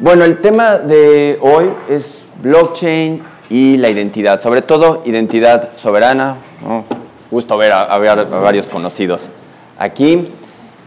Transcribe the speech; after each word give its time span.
Bueno, 0.00 0.24
el 0.24 0.40
tema 0.40 0.78
de 0.78 1.38
hoy 1.40 1.66
es 1.88 2.26
blockchain 2.42 3.22
y 3.48 3.76
la 3.76 3.88
identidad, 3.88 4.40
sobre 4.40 4.62
todo 4.62 5.02
identidad 5.04 5.76
soberana. 5.76 6.36
Gusto 7.30 7.56
ver 7.56 7.70
a, 7.70 7.96
varios 7.98 8.68
conocidos 8.68 9.28
aquí. 9.78 10.26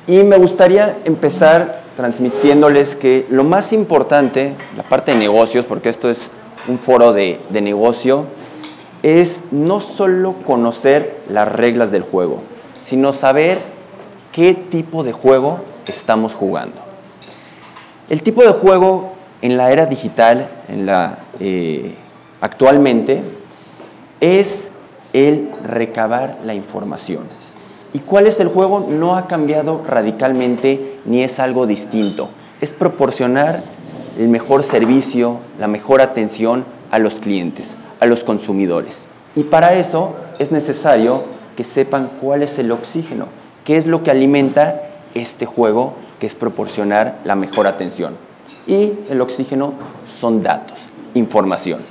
Y 0.05 0.23
me 0.23 0.36
gustaría 0.36 0.97
empezar 1.05 1.83
transmitiéndoles 1.96 2.97
que 2.97 3.25
lo 3.29 3.45
más 3.45 3.71
importante, 3.71 4.53
la 4.75 4.83
parte 4.83 5.13
de 5.13 5.17
negocios, 5.17 5.63
porque 5.63 5.87
esto 5.87 6.09
es 6.09 6.29
un 6.67 6.77
foro 6.77 7.13
de, 7.13 7.39
de 7.51 7.61
negocio, 7.61 8.25
es 9.01 9.45
no 9.51 9.79
solo 9.79 10.33
conocer 10.45 11.21
las 11.29 11.49
reglas 11.49 11.89
del 11.89 12.01
juego, 12.01 12.43
sino 12.77 13.13
saber 13.13 13.59
qué 14.33 14.53
tipo 14.55 15.05
de 15.05 15.13
juego 15.13 15.61
estamos 15.85 16.33
jugando. 16.33 16.82
El 18.09 18.21
tipo 18.21 18.43
de 18.43 18.50
juego 18.50 19.14
en 19.41 19.57
la 19.57 19.71
era 19.71 19.86
digital, 19.86 20.47
eh, 21.39 21.96
actualmente, 22.41 23.23
es 24.19 24.71
el 25.14 25.50
recabar 25.64 26.39
la 26.45 26.54
información. 26.54 27.23
¿Y 27.93 28.00
cuál 28.00 28.25
es 28.28 28.39
el 28.39 28.47
juego? 28.47 28.87
No 28.89 29.15
ha 29.15 29.28
cambiado 29.28 29.83
radicalmente 29.87 31.00
ni 31.05 31.23
es 31.23 31.39
algo 31.39 31.68
distinto. 31.68 32.30
Es 32.59 32.73
proporcionar 32.73 33.61
el 34.17 34.28
mejor 34.28 34.64
servicio, 34.64 35.39
la 35.59 35.67
mejor 35.67 36.02
atención 36.02 36.66
a 36.92 37.00
los 37.00 37.16
clientes, 37.16 37.78
a 38.00 38.06
los 38.06 38.23
consumidores. 38.23 39.08
Y 39.36 39.44
para 39.44 39.73
eso 39.73 40.16
es 40.39 40.52
necesario 40.52 41.23
que 41.56 41.64
sepan 41.64 42.09
cuál 42.20 42.44
es 42.44 42.58
el 42.59 42.72
oxígeno, 42.72 43.28
qué 43.64 43.75
es 43.75 43.86
lo 43.86 44.03
que 44.03 44.11
alimenta 44.11 44.81
este 45.14 45.45
juego, 45.45 45.94
que 46.23 46.27
es 46.27 46.36
proporcionar 46.36 47.19
la 47.25 47.36
mejor 47.36 47.67
atención. 47.67 48.16
Y 48.66 48.94
el 49.09 49.19
oxígeno 49.19 49.73
son 50.08 50.42
datos, 50.42 50.80
información. 51.16 51.81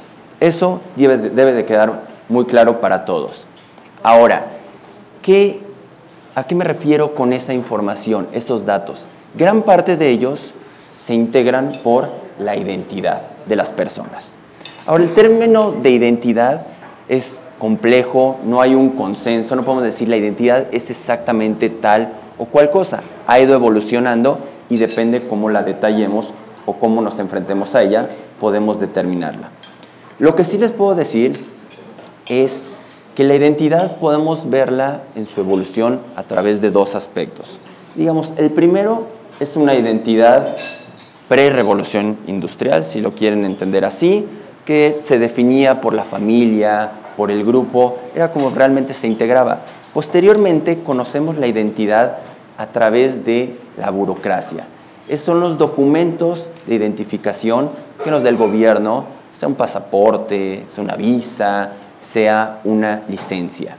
Eso 0.41 0.81
debe 0.97 1.19
de, 1.53 1.65
quedar 1.67 2.05
muy 2.31 2.47
claro 2.47 2.81
para 2.81 3.05
todos. 3.05 3.45
Ahora, 4.03 4.47
¿a 6.35 6.45
qué 6.45 6.55
me 6.55 6.65
refiero 6.65 7.15
con 7.15 7.35
esa 7.35 7.53
información, 7.53 8.27
esos 8.33 8.65
datos? 8.65 9.07
Gran 9.35 9.61
parte 9.61 9.99
de 9.99 10.09
ellos 10.09 10.55
se 10.99 11.13
integran 11.13 11.81
por 11.85 12.09
la 12.39 12.57
identidad 12.57 13.21
de 13.45 13.57
las 13.57 13.71
personas. 13.71 14.39
Ahora, 14.87 15.05
el 15.05 15.13
término 15.13 15.73
de 15.73 15.91
identidad 15.91 16.65
es 17.07 17.37
complejo, 17.59 18.39
no 18.47 18.63
hay 18.63 18.75
un 18.75 18.93
consenso, 18.93 19.57
no 19.57 19.63
podemos 19.63 19.85
decir 19.85 20.09
la 20.09 20.17
identidad 20.17 20.69
es 20.73 20.89
exactamente 20.89 21.69
tal 21.69 22.15
o 22.39 22.47
cual 22.47 22.71
cosa. 22.71 23.03
Ha 23.27 23.41
ido 23.41 23.55
evolucionando 23.55 24.39
y 24.69 24.79
depende 24.79 25.27
cómo 25.27 25.51
la 25.51 25.63
detallemos 25.63 26.33
o 26.67 26.75
cómo 26.75 27.03
nos 27.03 27.19
enfrentemos 27.19 27.75
a 27.75 27.83
ella, 27.83 28.09
podemos 28.41 28.81
determinarla. 28.81 29.51
Lo 30.19 30.37
que 30.37 30.45
sí 30.45 30.59
les 30.59 30.71
puedo 30.71 30.95
decir 30.95 31.45
es 32.29 32.69
que 33.15 33.25
la 33.25 33.35
identidad 33.35 33.97
podemos 33.97 34.49
verla 34.49 35.03
en 35.15 35.27
su 35.27 35.41
evolución 35.41 36.01
a 36.17 36.23
través 36.23 36.61
de 36.61 36.71
dos 36.71 36.95
aspectos. 36.95 37.59
Digamos, 37.95 38.33
el 38.39 38.51
primero 38.51 39.07
es 39.41 39.57
una 39.57 39.75
identidad 39.75 40.57
pre-revolución 41.29 42.19
industrial, 42.27 42.85
si 42.85 43.01
lo 43.01 43.15
quieren 43.15 43.45
entender 43.45 43.85
así, 43.85 44.27
que 44.65 44.97
se 44.99 45.19
definía 45.19 45.81
por 45.81 45.93
la 45.93 46.05
familia, 46.05 46.91
por 47.17 47.31
el 47.31 47.45
grupo, 47.45 47.99
era 48.15 48.31
como 48.31 48.51
realmente 48.51 48.95
se 48.95 49.07
integraba. 49.09 49.61
Posteriormente 49.93 50.83
conocemos 50.83 51.37
la 51.37 51.47
identidad 51.47 52.19
a 52.57 52.67
través 52.67 53.25
de 53.25 53.57
la 53.77 53.91
burocracia. 53.91 54.65
Esos 55.09 55.27
son 55.27 55.41
los 55.41 55.59
documentos 55.59 56.53
de 56.67 56.77
identificación 56.77 57.71
que 58.03 58.11
nos 58.11 58.23
da 58.23 58.29
el 58.29 58.37
gobierno, 58.37 59.05
sea 59.37 59.49
un 59.49 59.55
pasaporte, 59.55 60.65
sea 60.69 60.85
una 60.85 60.97
visa, 60.97 61.73
sea 62.01 62.61
una 62.65 63.03
licencia. 63.09 63.77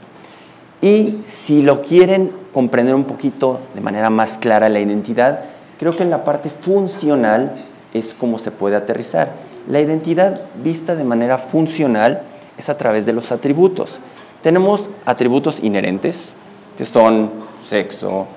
Y 0.81 1.19
si 1.23 1.62
lo 1.62 1.81
quieren 1.81 2.31
comprender 2.53 2.94
un 2.94 3.06
poquito 3.06 3.62
de 3.73 3.81
manera 3.81 4.09
más 4.09 4.38
clara 4.38 4.67
la 4.67 4.79
identidad, 4.79 5.41
creo 5.79 5.95
que 5.95 6.03
en 6.03 6.09
la 6.09 6.23
parte 6.25 6.50
funcional 6.50 7.53
es 7.94 8.13
como 8.13 8.38
se 8.38 8.51
puede 8.51 8.75
aterrizar. 8.75 9.31
La 9.67 9.79
identidad 9.79 10.41
vista 10.62 10.95
de 10.95 11.06
manera 11.06 11.38
funcional 11.38 12.23
es 12.57 12.67
a 12.67 12.78
través 12.78 13.06
de 13.06 13.13
los 13.13 13.31
atributos. 13.31 14.00
Tenemos 14.41 14.89
atributos 15.06 15.62
inherentes, 15.63 16.33
que 16.78 16.83
son 16.83 17.31
sexo, 17.66 18.28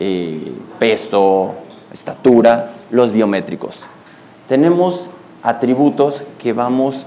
eh, 0.00 0.52
peso, 0.78 1.54
estatura, 1.92 2.72
los 2.90 3.12
biométricos. 3.12 3.86
Tenemos 4.48 5.10
atributos 5.42 6.24
que 6.38 6.52
vamos 6.52 7.06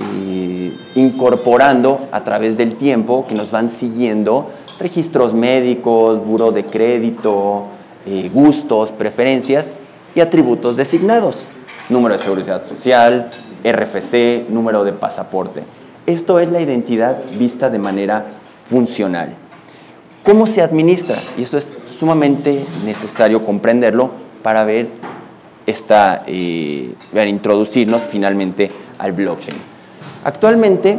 eh, 0.00 0.76
incorporando 0.94 2.08
a 2.12 2.24
través 2.24 2.56
del 2.56 2.76
tiempo, 2.76 3.26
que 3.28 3.34
nos 3.34 3.50
van 3.50 3.68
siguiendo, 3.68 4.50
registros 4.78 5.32
médicos, 5.34 6.24
buro 6.24 6.52
de 6.52 6.66
crédito, 6.66 7.66
eh, 8.06 8.30
gustos, 8.32 8.90
preferencias 8.90 9.72
y 10.14 10.20
atributos 10.20 10.76
designados, 10.76 11.44
número 11.88 12.16
de 12.16 12.22
seguridad 12.22 12.66
social, 12.66 13.30
RFC, 13.64 14.46
número 14.48 14.84
de 14.84 14.92
pasaporte. 14.92 15.62
Esto 16.06 16.40
es 16.40 16.50
la 16.50 16.60
identidad 16.60 17.18
vista 17.38 17.70
de 17.70 17.78
manera 17.78 18.26
funcional. 18.64 19.34
¿Cómo 20.24 20.46
se 20.46 20.62
administra? 20.62 21.18
Y 21.36 21.42
esto 21.42 21.58
es 21.58 21.74
sumamente 22.02 22.66
necesario 22.84 23.44
comprenderlo 23.44 24.10
para 24.42 24.64
ver 24.64 24.88
esta, 25.66 26.24
eh, 26.26 26.96
introducirnos 27.28 28.02
finalmente 28.10 28.72
al 28.98 29.12
blockchain. 29.12 29.56
Actualmente, 30.24 30.98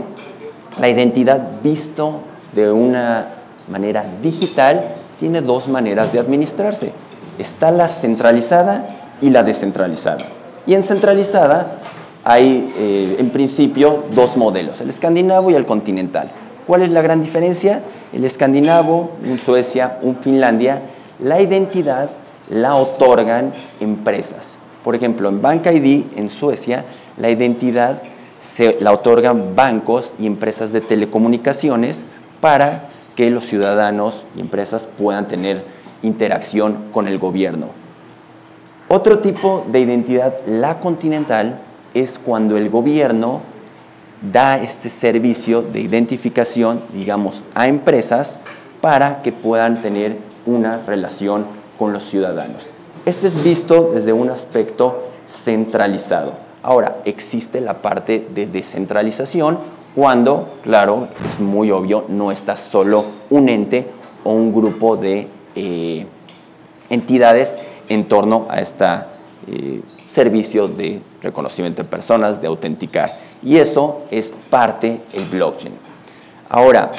la 0.80 0.88
identidad 0.88 1.62
visto 1.62 2.22
de 2.54 2.72
una 2.72 3.28
manera 3.68 4.06
digital 4.22 4.96
tiene 5.20 5.42
dos 5.42 5.68
maneras 5.68 6.14
de 6.14 6.20
administrarse. 6.20 6.94
Está 7.38 7.70
la 7.72 7.90
centralizada 7.90 8.88
y 9.20 9.30
la 9.30 9.44
descentralizada. 9.44 10.24
Y 10.66 10.74
en 10.74 10.84
centralizada 10.84 11.80
hay 12.24 12.66
eh, 12.78 13.18
en 13.20 13.30
principio 13.32 14.06
dos 14.16 14.38
modelos, 14.38 14.80
el 14.80 14.88
escandinavo 14.88 15.52
y 15.52 15.56
el 15.56 15.66
continental. 15.66 16.32
¿Cuál 16.66 16.84
es 16.84 16.92
la 16.92 17.02
gran 17.02 17.22
diferencia? 17.22 17.84
El 18.14 18.24
escandinavo, 18.24 19.12
en 19.26 19.38
Suecia, 19.38 19.98
un 20.02 20.16
Finlandia, 20.16 20.82
la 21.20 21.42
identidad 21.42 22.10
la 22.50 22.76
otorgan 22.76 23.54
empresas. 23.80 24.58
Por 24.84 24.96
ejemplo, 24.96 25.30
en 25.30 25.42
Bank 25.42 25.66
ID 25.68 26.06
en 26.16 26.30
Suecia, 26.30 26.86
la 27.18 27.30
identidad 27.30 28.02
se 28.40 28.78
la 28.82 28.92
otorgan 28.92 29.56
bancos 29.56 30.14
y 30.20 30.28
empresas 30.28 30.74
de 30.74 30.82
telecomunicaciones 30.82 32.06
para 32.42 32.90
que 33.16 33.30
los 33.30 33.46
ciudadanos 33.46 34.26
y 34.36 34.42
empresas 34.42 34.88
puedan 34.98 35.28
tener 35.28 35.64
interacción 36.02 36.90
con 36.92 37.08
el 37.08 37.18
gobierno. 37.18 37.68
Otro 38.90 39.20
tipo 39.20 39.66
de 39.72 39.80
identidad, 39.80 40.36
la 40.46 40.80
continental, 40.80 41.62
es 41.94 42.20
cuando 42.20 42.58
el 42.58 42.70
gobierno 42.70 43.42
da 44.32 44.58
este 44.58 44.90
servicio 44.90 45.62
de 45.62 45.80
identificación, 45.82 46.82
digamos, 46.92 47.44
a 47.56 47.68
empresas 47.68 48.40
para 48.82 49.22
que 49.22 49.32
puedan 49.32 49.82
tener 49.82 50.18
una 50.46 50.82
relación 50.86 51.46
con 51.78 51.94
los 51.94 52.04
ciudadanos. 52.04 52.68
Este 53.06 53.28
es 53.28 53.44
visto 53.44 53.92
desde 53.94 54.14
un 54.14 54.30
aspecto 54.30 55.04
centralizado. 55.28 56.34
Ahora, 56.62 56.98
existe 57.06 57.60
la 57.60 57.82
parte 57.82 58.28
de 58.34 58.48
descentralización 58.48 59.60
cuando, 59.96 60.56
claro, 60.64 61.10
es 61.26 61.40
muy 61.40 61.72
obvio, 61.72 62.06
no 62.08 62.32
está 62.32 62.56
solo 62.56 63.06
un 63.30 63.50
ente 63.50 63.88
o 64.24 64.32
un 64.32 64.54
grupo 64.54 64.96
de 64.96 65.28
eh, 65.56 66.06
entidades 66.90 67.60
en 67.90 68.06
torno 68.06 68.48
a 68.50 68.62
este 68.62 68.86
servicio 70.08 70.68
de 70.68 71.02
reconocimiento 71.22 71.84
de 71.84 71.90
personas, 71.90 72.42
de 72.42 72.48
autenticar. 72.48 73.12
Y 73.42 73.58
eso 73.58 74.04
es 74.12 74.32
parte 74.50 75.02
del 75.12 75.26
blockchain. 75.26 75.74
Ahora, 76.50 76.92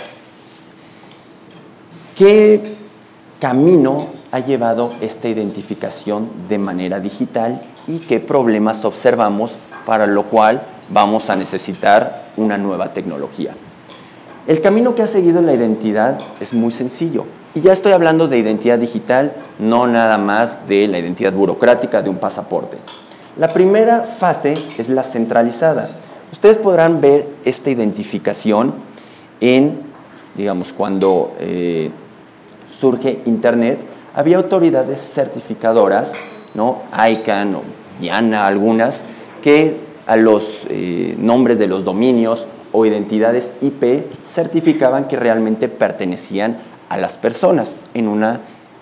¿qué 2.17 2.74
camino 3.45 4.07
ha 4.33 4.41
llevado 4.41 4.95
esta 5.03 5.29
identificación 5.29 6.31
de 6.49 6.57
manera 6.57 6.99
digital 6.99 7.61
y 7.87 7.99
qué 7.99 8.19
problemas 8.19 8.87
observamos 8.87 9.57
para 9.85 10.07
lo 10.07 10.23
cual 10.31 10.63
vamos 10.89 11.29
a 11.29 11.37
necesitar 11.37 12.25
una 12.39 12.57
nueva 12.57 12.95
tecnología. 12.95 13.55
El 14.47 14.63
camino 14.63 14.95
que 14.95 15.03
ha 15.03 15.07
seguido 15.07 15.43
la 15.43 15.53
identidad 15.53 16.19
es 16.41 16.55
muy 16.55 16.71
sencillo. 16.71 17.27
Y 17.55 17.61
ya 17.61 17.75
estoy 17.75 17.93
hablando 17.93 18.29
de 18.29 18.39
identidad 18.39 18.79
digital, 18.79 19.35
no 19.59 19.87
nada 19.87 20.17
más 20.17 20.67
de 20.67 20.89
la 20.89 20.99
identidad 20.99 21.35
burocrática 21.35 22.01
de 22.01 22.09
un 22.09 22.17
pasaporte. 22.17 22.79
La 23.37 23.49
primera 23.49 24.05
fase 24.05 24.55
es 24.79 24.89
la 24.89 25.03
centralizada. 25.03 25.91
Ustedes 26.33 26.57
podrán 26.57 27.03
ver 27.03 27.29
esta 27.45 27.69
identificación 27.69 28.73
en, 29.43 29.83
digamos, 30.35 30.73
cuando 30.73 31.35
eh, 31.39 31.91
surge 32.79 33.23
Internet, 33.25 33.85
había 34.15 34.37
autoridades 34.37 35.01
certificadoras 35.01 36.15
¿no? 36.55 36.83
ICANN 36.93 37.57
o 37.57 37.63
Diana, 38.01 38.47
algunas, 38.47 39.05
que 39.43 39.77
a 40.07 40.17
los 40.17 40.63
eh, 40.69 41.15
nombres 41.19 41.59
de 41.59 41.67
los 41.67 41.85
dominios 41.85 42.47
o 42.73 42.87
identidades 42.87 43.53
IP 43.61 44.05
certificaban 44.25 45.07
que 45.07 45.17
realmente 45.17 45.69
pertenecían 45.69 46.59
a 46.89 46.97
las 46.97 47.19
personas 47.19 47.77
en 47.95 48.09
un 48.09 48.25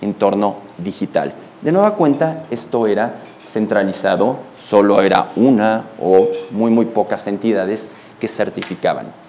entorno 0.01 0.57
digital. 0.77 1.33
De 1.61 1.71
nueva 1.71 1.95
cuenta, 1.95 2.45
esto 2.49 2.87
era 2.87 3.15
centralizado, 3.45 4.39
solo 4.57 5.01
era 5.01 5.31
una 5.35 5.85
o 5.99 6.27
muy 6.51 6.71
muy 6.71 6.85
pocas 6.85 7.27
entidades 7.27 7.89
que 8.19 8.27
certificaban. 8.27 9.22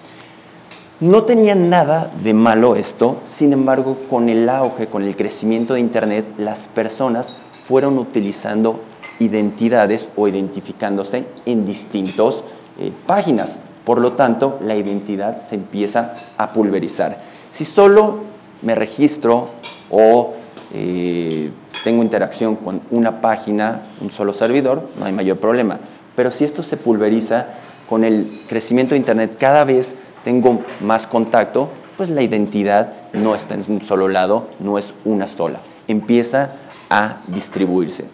No 1.05 1.21
tenía 1.21 1.53
nada 1.53 2.11
de 2.23 2.33
malo 2.33 2.75
esto, 2.75 3.17
sin 3.25 3.53
embargo, 3.53 3.95
con 4.09 4.27
el 4.27 4.49
auge, 4.49 4.87
con 4.87 5.03
el 5.03 5.15
crecimiento 5.15 5.75
de 5.75 5.79
Internet, 5.79 6.25
las 6.39 6.67
personas 6.67 7.35
fueron 7.63 7.99
utilizando 7.99 8.79
identidades 9.19 10.09
o 10.15 10.27
identificándose 10.27 11.27
en 11.45 11.63
distintas 11.67 12.43
eh, 12.79 12.91
páginas. 13.05 13.59
Por 13.83 14.01
lo 14.01 14.13
tanto, 14.13 14.57
la 14.61 14.75
identidad 14.75 15.37
se 15.37 15.53
empieza 15.53 16.15
a 16.37 16.51
pulverizar. 16.51 17.21
Si 17.51 17.65
solo 17.65 18.21
me 18.63 18.73
registro 18.73 19.49
o 19.91 20.33
eh, 20.73 21.51
tengo 21.83 22.01
interacción 22.01 22.55
con 22.55 22.81
una 22.89 23.21
página, 23.21 23.83
un 24.01 24.09
solo 24.09 24.33
servidor, 24.33 24.89
no 24.97 25.05
hay 25.05 25.13
mayor 25.13 25.37
problema. 25.37 25.77
Pero 26.15 26.31
si 26.31 26.45
esto 26.45 26.63
se 26.63 26.77
pulveriza, 26.77 27.45
con 27.87 28.03
el 28.03 28.41
crecimiento 28.47 28.95
de 28.95 28.99
Internet 28.99 29.37
cada 29.39 29.63
vez 29.63 29.95
tengo 30.25 30.63
más 30.81 31.05
contacto, 31.05 31.69
pues 31.95 32.09
la 32.09 32.23
identidad 32.23 32.93
no 33.13 33.35
está 33.35 33.53
en 33.53 33.63
un 33.67 33.81
solo 33.81 34.09
lado, 34.09 34.47
no 34.59 34.77
es 34.79 34.93
una 35.05 35.27
sola, 35.27 35.61
empieza 35.87 36.53
a 36.89 37.21
distribuirse. 37.27 38.05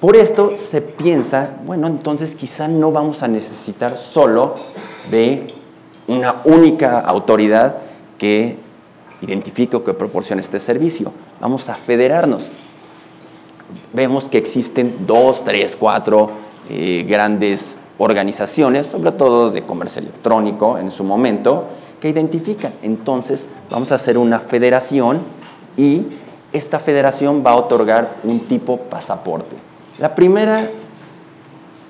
Por 0.00 0.14
esto 0.14 0.52
se 0.56 0.82
piensa, 0.82 1.56
bueno, 1.66 1.88
entonces 1.88 2.36
quizá 2.36 2.68
no 2.68 2.92
vamos 2.92 3.24
a 3.24 3.28
necesitar 3.28 3.98
solo 3.98 4.54
de 5.10 5.48
una 6.06 6.36
única 6.44 7.00
autoridad 7.00 7.78
que 8.16 8.56
identifique 9.22 9.76
o 9.76 9.82
que 9.82 9.92
proporcione 9.92 10.40
este 10.40 10.60
servicio. 10.60 11.12
Vamos 11.40 11.68
a 11.68 11.74
federarnos. 11.74 12.48
Vemos 13.92 14.28
que 14.28 14.38
existen 14.38 15.04
dos, 15.06 15.42
tres, 15.44 15.74
cuatro 15.74 16.30
eh, 16.70 17.04
grandes 17.08 17.76
organizaciones, 17.98 18.86
sobre 18.86 19.12
todo 19.12 19.50
de 19.50 19.62
comercio 19.62 20.02
electrónico 20.02 20.78
en 20.78 20.90
su 20.90 21.04
momento, 21.04 21.66
que 22.00 22.08
identifican. 22.08 22.72
Entonces 22.82 23.48
vamos 23.70 23.92
a 23.92 23.96
hacer 23.96 24.18
una 24.18 24.40
federación 24.40 25.20
y 25.76 26.06
esta 26.52 26.78
federación 26.78 27.42
va 27.44 27.52
a 27.52 27.56
otorgar 27.56 28.16
un 28.24 28.40
tipo 28.40 28.78
pasaporte. 28.78 29.56
La 29.98 30.14
primera 30.14 30.68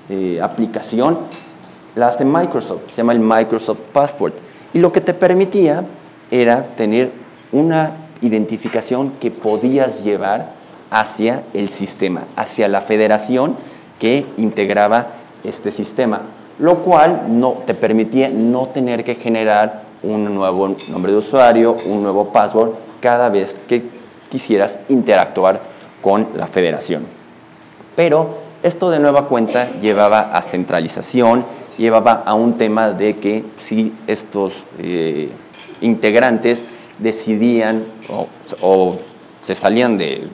eh, 0.09 0.39
aplicación 0.41 1.19
la 1.95 2.07
hace 2.07 2.23
Microsoft, 2.23 2.89
se 2.89 2.97
llama 2.97 3.13
el 3.13 3.19
Microsoft 3.19 3.79
Passport. 3.91 4.35
Y 4.73 4.79
lo 4.79 4.91
que 4.91 5.01
te 5.01 5.13
permitía 5.13 5.85
era 6.29 6.75
tener 6.75 7.11
una 7.51 7.95
identificación 8.21 9.11
que 9.19 9.31
podías 9.31 10.03
llevar 10.03 10.51
hacia 10.89 11.43
el 11.53 11.69
sistema, 11.69 12.25
hacia 12.35 12.67
la 12.67 12.81
federación 12.81 13.57
que 13.99 14.25
integraba 14.37 15.07
este 15.43 15.71
sistema, 15.71 16.21
lo 16.59 16.79
cual 16.79 17.25
no, 17.27 17.63
te 17.65 17.73
permitía 17.73 18.29
no 18.29 18.67
tener 18.67 19.03
que 19.03 19.15
generar 19.15 19.83
un 20.03 20.33
nuevo 20.33 20.75
nombre 20.89 21.11
de 21.11 21.17
usuario, 21.17 21.77
un 21.85 22.03
nuevo 22.03 22.31
password 22.31 22.71
cada 23.01 23.29
vez 23.29 23.59
que 23.67 23.83
quisieras 24.29 24.79
interactuar 24.89 25.61
con 26.01 26.27
la 26.35 26.47
federación. 26.47 27.05
Pero 27.95 28.37
esto 28.63 28.89
de 28.89 28.99
nueva 28.99 29.27
cuenta 29.27 29.69
llevaba 29.79 30.19
a 30.19 30.41
centralización, 30.41 31.45
llevaba 31.77 32.23
a 32.25 32.33
un 32.33 32.57
tema 32.57 32.91
de 32.91 33.17
que 33.17 33.45
si 33.57 33.93
estos 34.07 34.65
eh, 34.79 35.29
integrantes 35.81 36.65
decidían 36.99 37.85
o, 38.61 38.97
se 39.41 39.55
salían 39.55 39.97
de, 39.97 40.27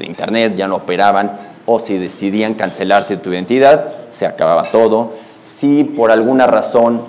Internet, 0.00 0.54
ya 0.56 0.68
no 0.68 0.76
operaban, 0.76 1.32
o 1.66 1.78
si 1.78 1.98
decidían 1.98 2.54
cancelarte 2.54 3.16
tu 3.16 3.32
identidad, 3.32 3.92
se 4.10 4.26
acababa 4.26 4.64
todo. 4.70 5.12
Si 5.42 5.84
por 5.84 6.10
alguna 6.10 6.46
razón 6.46 7.02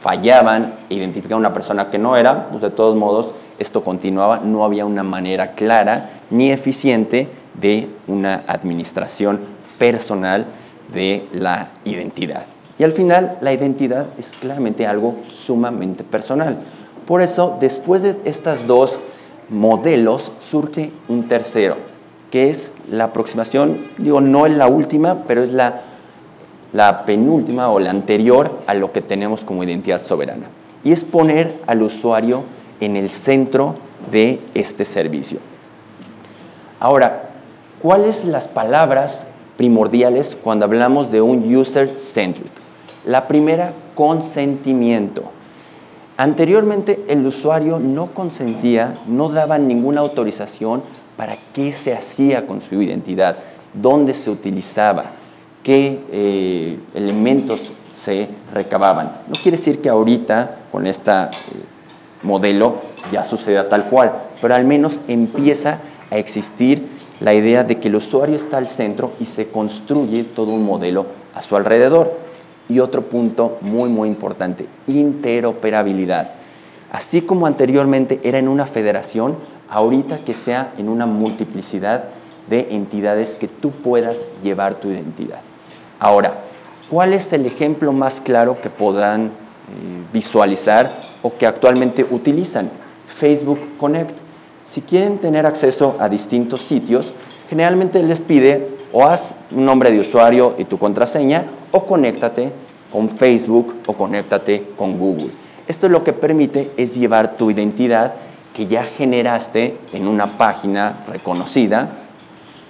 fallaban 0.00 0.74
e 0.90 0.94
identificaban 0.94 1.44
a 1.44 1.48
una 1.48 1.54
persona 1.54 1.90
que 1.90 1.98
no 1.98 2.16
era, 2.16 2.48
pues 2.48 2.62
de 2.62 2.70
todos 2.70 2.96
modos 2.96 3.34
esto 3.58 3.84
continuaba, 3.84 4.40
no 4.40 4.64
había 4.64 4.84
una 4.84 5.02
manera 5.02 5.52
clara 5.52 6.10
ni 6.30 6.50
eficiente 6.50 7.28
de 7.60 7.88
una 8.08 8.42
administración 8.46 9.40
personal 9.78 10.46
de 10.92 11.26
la 11.32 11.70
identidad. 11.84 12.44
Y 12.78 12.84
al 12.84 12.92
final 12.92 13.36
la 13.40 13.52
identidad 13.52 14.06
es 14.18 14.34
claramente 14.40 14.86
algo 14.86 15.16
sumamente 15.28 16.02
personal. 16.02 16.58
Por 17.06 17.20
eso, 17.20 17.56
después 17.60 18.02
de 18.02 18.16
estas 18.24 18.66
dos 18.66 18.98
modelos, 19.48 20.32
surge 20.40 20.92
un 21.08 21.28
tercero, 21.28 21.76
que 22.32 22.48
es 22.48 22.72
la 22.90 23.04
aproximación, 23.04 23.78
digo, 23.98 24.22
no 24.22 24.46
es 24.46 24.56
la 24.56 24.66
última, 24.66 25.24
pero 25.28 25.42
es 25.42 25.52
la, 25.52 25.82
la 26.72 27.04
penúltima 27.04 27.68
o 27.68 27.78
la 27.78 27.90
anterior 27.90 28.60
a 28.66 28.72
lo 28.72 28.90
que 28.90 29.02
tenemos 29.02 29.44
como 29.44 29.62
identidad 29.62 30.02
soberana. 30.02 30.46
Y 30.82 30.92
es 30.92 31.04
poner 31.04 31.60
al 31.66 31.82
usuario 31.82 32.42
en 32.80 32.96
el 32.96 33.10
centro 33.10 33.74
de 34.10 34.40
este 34.54 34.86
servicio. 34.86 35.40
Ahora, 36.80 37.28
¿cuáles 37.82 38.24
las 38.24 38.48
palabras 38.48 39.26
primordiales 39.58 40.34
cuando 40.42 40.64
hablamos 40.64 41.12
de 41.12 41.20
un 41.20 41.54
user-centric? 41.54 42.50
La 43.04 43.28
primera, 43.28 43.74
consentimiento. 43.94 45.24
Anteriormente 46.16 47.04
el 47.08 47.26
usuario 47.26 47.78
no 47.78 48.14
consentía, 48.14 48.94
no 49.06 49.28
daba 49.28 49.58
ninguna 49.58 50.00
autorización 50.00 50.82
para 51.16 51.36
qué 51.52 51.72
se 51.72 51.92
hacía 51.92 52.46
con 52.46 52.60
su 52.60 52.80
identidad, 52.80 53.36
dónde 53.74 54.14
se 54.14 54.30
utilizaba, 54.30 55.04
qué 55.62 56.00
eh, 56.10 56.78
elementos 56.94 57.72
se 57.94 58.28
recababan. 58.52 59.12
No 59.28 59.34
quiere 59.34 59.56
decir 59.56 59.80
que 59.80 59.88
ahorita 59.88 60.58
con 60.70 60.86
este 60.86 61.12
modelo 62.22 62.76
ya 63.10 63.24
suceda 63.24 63.68
tal 63.68 63.88
cual, 63.88 64.12
pero 64.40 64.54
al 64.54 64.64
menos 64.64 65.00
empieza 65.08 65.80
a 66.10 66.18
existir 66.18 66.86
la 67.20 67.34
idea 67.34 67.62
de 67.64 67.78
que 67.78 67.88
el 67.88 67.96
usuario 67.96 68.36
está 68.36 68.58
al 68.58 68.68
centro 68.68 69.12
y 69.20 69.26
se 69.26 69.48
construye 69.48 70.24
todo 70.24 70.52
un 70.52 70.64
modelo 70.64 71.06
a 71.34 71.42
su 71.42 71.56
alrededor. 71.56 72.18
Y 72.68 72.78
otro 72.80 73.02
punto 73.02 73.58
muy, 73.60 73.88
muy 73.88 74.08
importante, 74.08 74.66
interoperabilidad. 74.86 76.32
Así 76.90 77.22
como 77.22 77.46
anteriormente 77.46 78.20
era 78.22 78.38
en 78.38 78.48
una 78.48 78.66
federación, 78.66 79.36
ahorita 79.72 80.18
que 80.18 80.34
sea 80.34 80.74
en 80.76 80.90
una 80.90 81.06
multiplicidad 81.06 82.04
de 82.48 82.68
entidades 82.72 83.36
que 83.36 83.48
tú 83.48 83.70
puedas 83.70 84.28
llevar 84.42 84.74
tu 84.74 84.90
identidad. 84.90 85.40
Ahora, 85.98 86.34
¿cuál 86.90 87.14
es 87.14 87.32
el 87.32 87.46
ejemplo 87.46 87.92
más 87.92 88.20
claro 88.20 88.60
que 88.60 88.68
podrán 88.68 89.26
eh, 89.26 89.30
visualizar 90.12 90.92
o 91.22 91.32
que 91.32 91.46
actualmente 91.46 92.04
utilizan? 92.04 92.70
Facebook 93.06 93.58
Connect. 93.78 94.18
Si 94.62 94.82
quieren 94.82 95.18
tener 95.18 95.46
acceso 95.46 95.96
a 95.98 96.08
distintos 96.08 96.60
sitios, 96.60 97.14
generalmente 97.48 98.02
les 98.02 98.20
pide 98.20 98.68
o 98.92 99.04
haz 99.04 99.30
un 99.50 99.64
nombre 99.64 99.90
de 99.90 100.00
usuario 100.00 100.54
y 100.58 100.64
tu 100.64 100.78
contraseña 100.78 101.46
o 101.70 101.86
conéctate 101.86 102.52
con 102.92 103.08
Facebook 103.08 103.74
o 103.86 103.94
conéctate 103.94 104.68
con 104.76 104.98
Google. 104.98 105.30
Esto 105.66 105.88
lo 105.88 106.04
que 106.04 106.12
permite 106.12 106.72
es 106.76 106.94
llevar 106.94 107.36
tu 107.36 107.50
identidad 107.50 108.14
que 108.54 108.66
ya 108.66 108.84
generaste 108.84 109.78
en 109.92 110.08
una 110.08 110.38
página 110.38 111.04
reconocida 111.08 111.90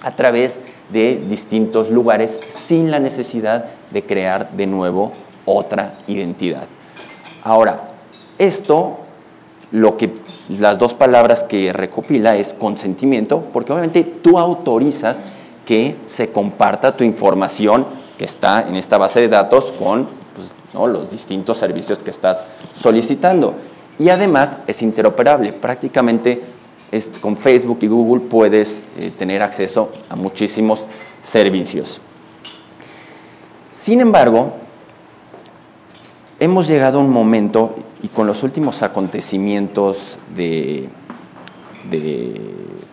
a 0.01 0.15
través 0.15 0.59
de 0.91 1.17
distintos 1.27 1.89
lugares 1.89 2.39
sin 2.47 2.91
la 2.91 2.99
necesidad 2.99 3.65
de 3.91 4.03
crear 4.03 4.51
de 4.51 4.67
nuevo 4.67 5.11
otra 5.45 5.97
identidad. 6.07 6.67
Ahora, 7.43 7.89
esto 8.37 8.99
lo 9.71 9.97
que 9.97 10.13
las 10.49 10.77
dos 10.77 10.93
palabras 10.93 11.43
que 11.43 11.73
recopila 11.73 12.35
es 12.35 12.53
consentimiento, 12.53 13.43
porque 13.51 13.71
obviamente 13.71 14.03
tú 14.03 14.37
autorizas 14.37 15.21
que 15.65 15.95
se 16.05 16.31
comparta 16.31 16.95
tu 16.95 17.03
información 17.03 17.85
que 18.17 18.25
está 18.25 18.67
en 18.67 18.75
esta 18.75 18.97
base 18.97 19.21
de 19.21 19.29
datos 19.29 19.71
con 19.79 20.07
pues, 20.35 20.53
los 20.73 21.09
distintos 21.09 21.57
servicios 21.57 22.03
que 22.03 22.11
estás 22.11 22.45
solicitando. 22.73 23.55
Y 23.99 24.09
además 24.09 24.57
es 24.67 24.81
interoperable. 24.81 25.53
Prácticamente 25.53 26.41
con 27.21 27.37
Facebook 27.37 27.79
y 27.81 27.87
Google 27.87 28.21
puedes 28.29 28.83
eh, 28.97 29.11
tener 29.17 29.41
acceso 29.41 29.91
a 30.09 30.15
muchísimos 30.15 30.85
servicios. 31.21 31.99
Sin 33.71 33.99
embargo, 33.99 34.53
hemos 36.39 36.67
llegado 36.67 36.99
a 36.99 37.03
un 37.03 37.09
momento, 37.09 37.75
y 38.03 38.09
con 38.09 38.27
los 38.27 38.43
últimos 38.43 38.83
acontecimientos 38.83 40.19
de, 40.35 40.89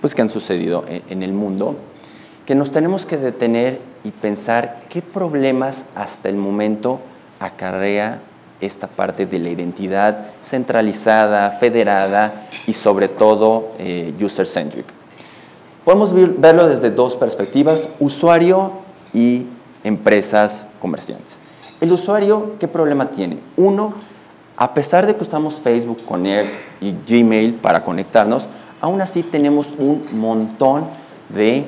pues, 0.01 0.15
que 0.15 0.23
han 0.23 0.31
sucedido 0.31 0.85
en 0.89 1.23
el 1.23 1.33
mundo, 1.33 1.77
que 2.47 2.55
nos 2.55 2.73
tenemos 2.73 3.05
que 3.05 3.19
detener 3.19 3.81
y 4.03 4.13
pensar 4.13 4.85
qué 4.89 5.03
problemas 5.03 5.85
hasta 5.95 6.31
el 6.31 6.37
momento 6.37 7.01
acarrea 7.39 8.23
esta 8.61 8.87
parte 8.87 9.27
de 9.27 9.39
la 9.39 9.49
identidad 9.49 10.27
centralizada, 10.43 11.51
federada 11.53 12.47
y 12.67 12.73
sobre 12.73 13.09
todo 13.09 13.73
eh, 13.79 14.13
user-centric. 14.21 14.87
Podemos 15.85 16.13
verlo 16.13 16.69
desde 16.69 16.91
dos 16.91 17.17
perspectivas, 17.17 17.89
usuario 17.99 18.73
y 19.13 19.47
empresas 19.83 20.67
comerciantes. 20.79 21.39
El 21.81 21.93
usuario, 21.93 22.57
¿qué 22.59 22.69
problema 22.69 23.11
tiene? 23.11 23.39
Uno, 23.57 23.95
a 24.57 24.75
pesar 24.75 25.07
de 25.07 25.17
que 25.17 25.23
usamos 25.23 25.55
Facebook, 25.55 26.05
Connect 26.05 26.51
y 26.83 26.95
Gmail 27.09 27.55
para 27.55 27.83
conectarnos, 27.83 28.47
aún 28.81 29.01
así 29.01 29.23
tenemos 29.23 29.69
un 29.79 30.05
montón 30.13 30.85
de 31.31 31.65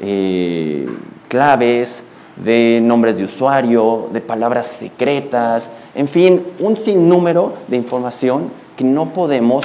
eh, 0.00 0.88
claves, 1.28 2.04
de 2.36 2.80
nombres 2.82 3.16
de 3.18 3.24
usuario, 3.24 4.08
de 4.12 4.20
palabras 4.20 4.66
secretas, 4.66 5.70
en 5.94 6.08
fin, 6.08 6.42
un 6.58 6.76
sinnúmero 6.76 7.54
de 7.68 7.76
información 7.76 8.50
que 8.76 8.84
no 8.84 9.12
podemos 9.12 9.64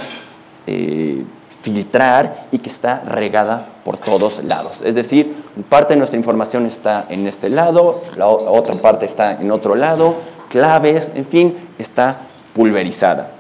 eh, 0.68 1.24
filtrar 1.62 2.48
y 2.52 2.60
que 2.60 2.70
está 2.70 3.00
regada 3.02 3.68
por 3.84 3.98
todos 3.98 4.44
lados. 4.44 4.82
Es 4.84 4.96
decir, 4.96 5.36
parte 5.70 5.94
de 5.94 5.98
nuestra 5.98 6.18
información 6.18 6.66
está 6.66 7.06
en 7.10 7.28
este 7.28 7.50
lado, 7.50 8.02
la 8.16 8.28
otra 8.28 8.76
parte 8.76 9.06
está 9.06 9.40
en 9.40 9.52
otro 9.52 9.76
lado, 9.76 10.16
claves, 10.50 11.12
en 11.16 11.26
fin, 11.26 11.56
está 11.78 12.22
pulverizada. 12.54 13.32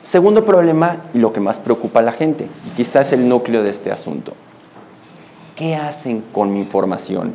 Segundo 0.00 0.44
problema 0.44 1.02
y 1.14 1.18
lo 1.18 1.32
que 1.32 1.40
más 1.40 1.60
preocupa 1.60 2.00
a 2.00 2.02
la 2.02 2.12
gente, 2.12 2.48
y 2.66 2.70
quizás 2.70 3.12
el 3.12 3.28
núcleo 3.28 3.62
de 3.62 3.70
este 3.70 3.92
asunto. 3.92 4.32
¿Qué 5.54 5.76
hacen 5.76 6.24
con 6.32 6.52
mi 6.52 6.60
información? 6.60 7.34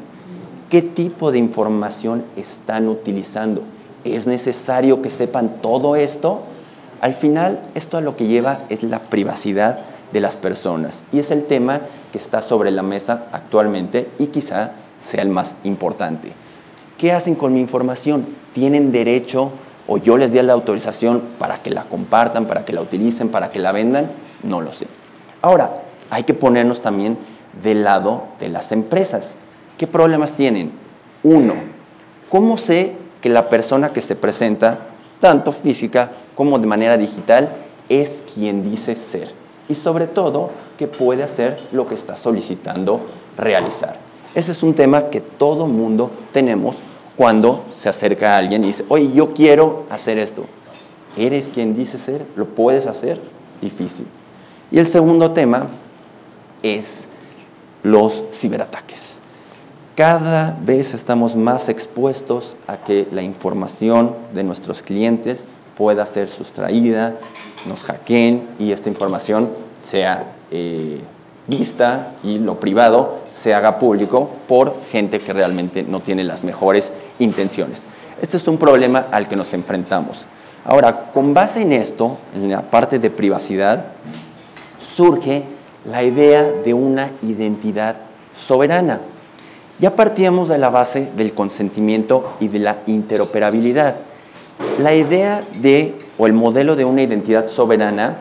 ¿Qué 0.70 0.82
tipo 0.82 1.32
de 1.32 1.38
información 1.38 2.26
están 2.36 2.90
utilizando? 2.90 3.62
¿Es 4.04 4.28
necesario 4.28 5.02
que 5.02 5.10
sepan 5.10 5.62
todo 5.62 5.96
esto? 5.96 6.42
Al 7.00 7.14
final, 7.14 7.62
esto 7.74 7.96
a 7.96 8.02
lo 8.02 8.18
que 8.18 8.28
lleva 8.28 8.60
es 8.68 8.84
la 8.84 9.00
privacidad 9.00 9.80
de 10.12 10.20
las 10.20 10.36
personas. 10.36 11.04
Y 11.14 11.20
es 11.20 11.32
el 11.32 11.46
tema 11.46 11.80
que 12.12 12.18
está 12.18 12.42
sobre 12.42 12.72
la 12.72 12.84
mesa 12.84 13.28
actualmente 13.32 14.10
y 14.20 14.28
quizá 14.28 14.72
sea 15.00 15.22
el 15.22 15.30
más 15.30 15.56
importante. 15.64 16.34
¿Qué 16.98 17.14
hacen 17.14 17.36
con 17.36 17.54
mi 17.54 17.62
información? 17.62 18.28
¿Tienen 18.54 18.92
derecho 18.92 19.52
o 19.88 19.98
yo 19.98 20.18
les 20.18 20.34
di 20.34 20.42
la 20.42 20.52
autorización 20.52 21.22
para 21.40 21.64
que 21.64 21.70
la 21.70 21.86
compartan, 21.86 22.46
para 22.46 22.66
que 22.66 22.74
la 22.74 22.82
utilicen, 22.82 23.30
para 23.30 23.52
que 23.52 23.60
la 23.60 23.72
vendan? 23.72 24.10
No 24.44 24.60
lo 24.60 24.74
sé. 24.74 24.88
Ahora, 25.42 25.82
hay 26.10 26.24
que 26.24 26.34
ponernos 26.34 26.82
también 26.82 27.18
del 27.64 27.86
lado 27.86 28.26
de 28.38 28.50
las 28.50 28.74
empresas. 28.74 29.34
¿Qué 29.78 29.86
problemas 29.86 30.34
tienen? 30.34 30.72
Uno, 31.22 31.54
¿cómo 32.30 32.58
sé 32.58 32.94
que 33.22 33.30
la 33.30 33.48
persona 33.48 33.90
que 33.90 34.02
se 34.02 34.16
presenta, 34.16 34.80
tanto 35.20 35.52
física 35.52 36.12
como 36.34 36.58
de 36.58 36.66
manera 36.66 36.98
digital, 36.98 37.50
es 37.88 38.24
quien 38.34 38.68
dice 38.68 38.96
ser? 38.96 39.32
Y 39.70 39.76
sobre 39.76 40.08
todo, 40.08 40.50
que 40.80 40.88
puede 40.88 41.24
hacer 41.24 41.60
lo 41.72 41.88
que 41.88 41.94
está 41.94 42.18
solicitando 42.18 43.02
realizar. 43.38 44.00
Ese 44.34 44.52
es 44.52 44.64
un 44.64 44.74
tema 44.74 45.10
que 45.10 45.22
todo 45.22 45.68
mundo 45.68 46.10
tenemos 46.32 46.78
cuando 47.16 47.66
se 47.76 47.90
acerca 47.90 48.34
a 48.34 48.38
alguien 48.38 48.64
y 48.64 48.68
dice, 48.68 48.86
oye, 48.90 49.12
yo 49.14 49.34
quiero 49.34 49.86
hacer 49.92 50.18
esto. 50.18 50.46
¿Eres 51.16 51.50
quien 51.50 51.76
dice 51.76 52.00
ser? 52.00 52.26
¿Lo 52.36 52.46
puedes 52.48 52.88
hacer? 52.88 53.22
Difícil. 53.62 54.08
Y 54.72 54.80
el 54.80 54.88
segundo 54.88 55.32
tema 55.32 55.68
es 56.64 57.08
los 57.84 58.24
ciberataques. 58.32 59.17
Cada 59.98 60.56
vez 60.62 60.94
estamos 60.94 61.36
más 61.36 61.70
expuestos 61.70 62.56
a 62.68 62.78
que 62.78 63.08
la 63.12 63.24
información 63.24 64.16
de 64.32 64.44
nuestros 64.44 64.84
clientes 64.84 65.44
pueda 65.76 66.06
ser 66.06 66.30
sustraída, 66.30 67.16
nos 67.66 67.82
hackeen 67.82 68.48
y 68.60 68.74
esta 68.74 68.90
información 68.90 69.50
sea 69.82 70.36
eh, 70.52 71.02
vista 71.48 72.12
y 72.24 72.38
lo 72.38 72.60
privado 72.60 73.22
se 73.34 73.56
haga 73.56 73.80
público 73.80 74.30
por 74.48 74.76
gente 74.92 75.18
que 75.18 75.34
realmente 75.34 75.82
no 75.82 76.00
tiene 76.02 76.24
las 76.24 76.44
mejores 76.44 76.94
intenciones. 77.18 77.82
Este 78.22 78.38
es 78.38 78.48
un 78.48 78.60
problema 78.60 79.08
al 79.10 79.28
que 79.28 79.36
nos 79.36 79.52
enfrentamos. 79.56 80.28
Ahora, 80.64 81.12
con 81.12 81.34
base 81.34 81.64
en 81.64 81.72
esto, 81.72 82.20
en 82.36 82.52
la 82.52 82.62
parte 82.62 83.00
de 83.00 83.10
privacidad, 83.10 83.86
surge 84.78 85.44
la 85.90 86.04
idea 86.04 86.44
de 86.44 86.76
una 86.76 87.10
identidad 87.24 87.96
soberana. 88.32 89.02
Ya 89.80 89.96
partíamos 89.96 90.50
de 90.50 90.58
la 90.58 90.70
base 90.70 91.12
del 91.16 91.34
consentimiento 91.34 92.34
y 92.40 92.48
de 92.48 92.60
la 92.60 92.80
interoperabilidad. 92.88 93.98
La 94.80 94.96
idea 94.96 95.44
de, 95.62 95.94
o 96.18 96.26
el 96.26 96.34
modelo 96.34 96.76
de 96.76 96.84
una 96.84 97.04
identidad 97.04 97.46
soberana, 97.46 98.18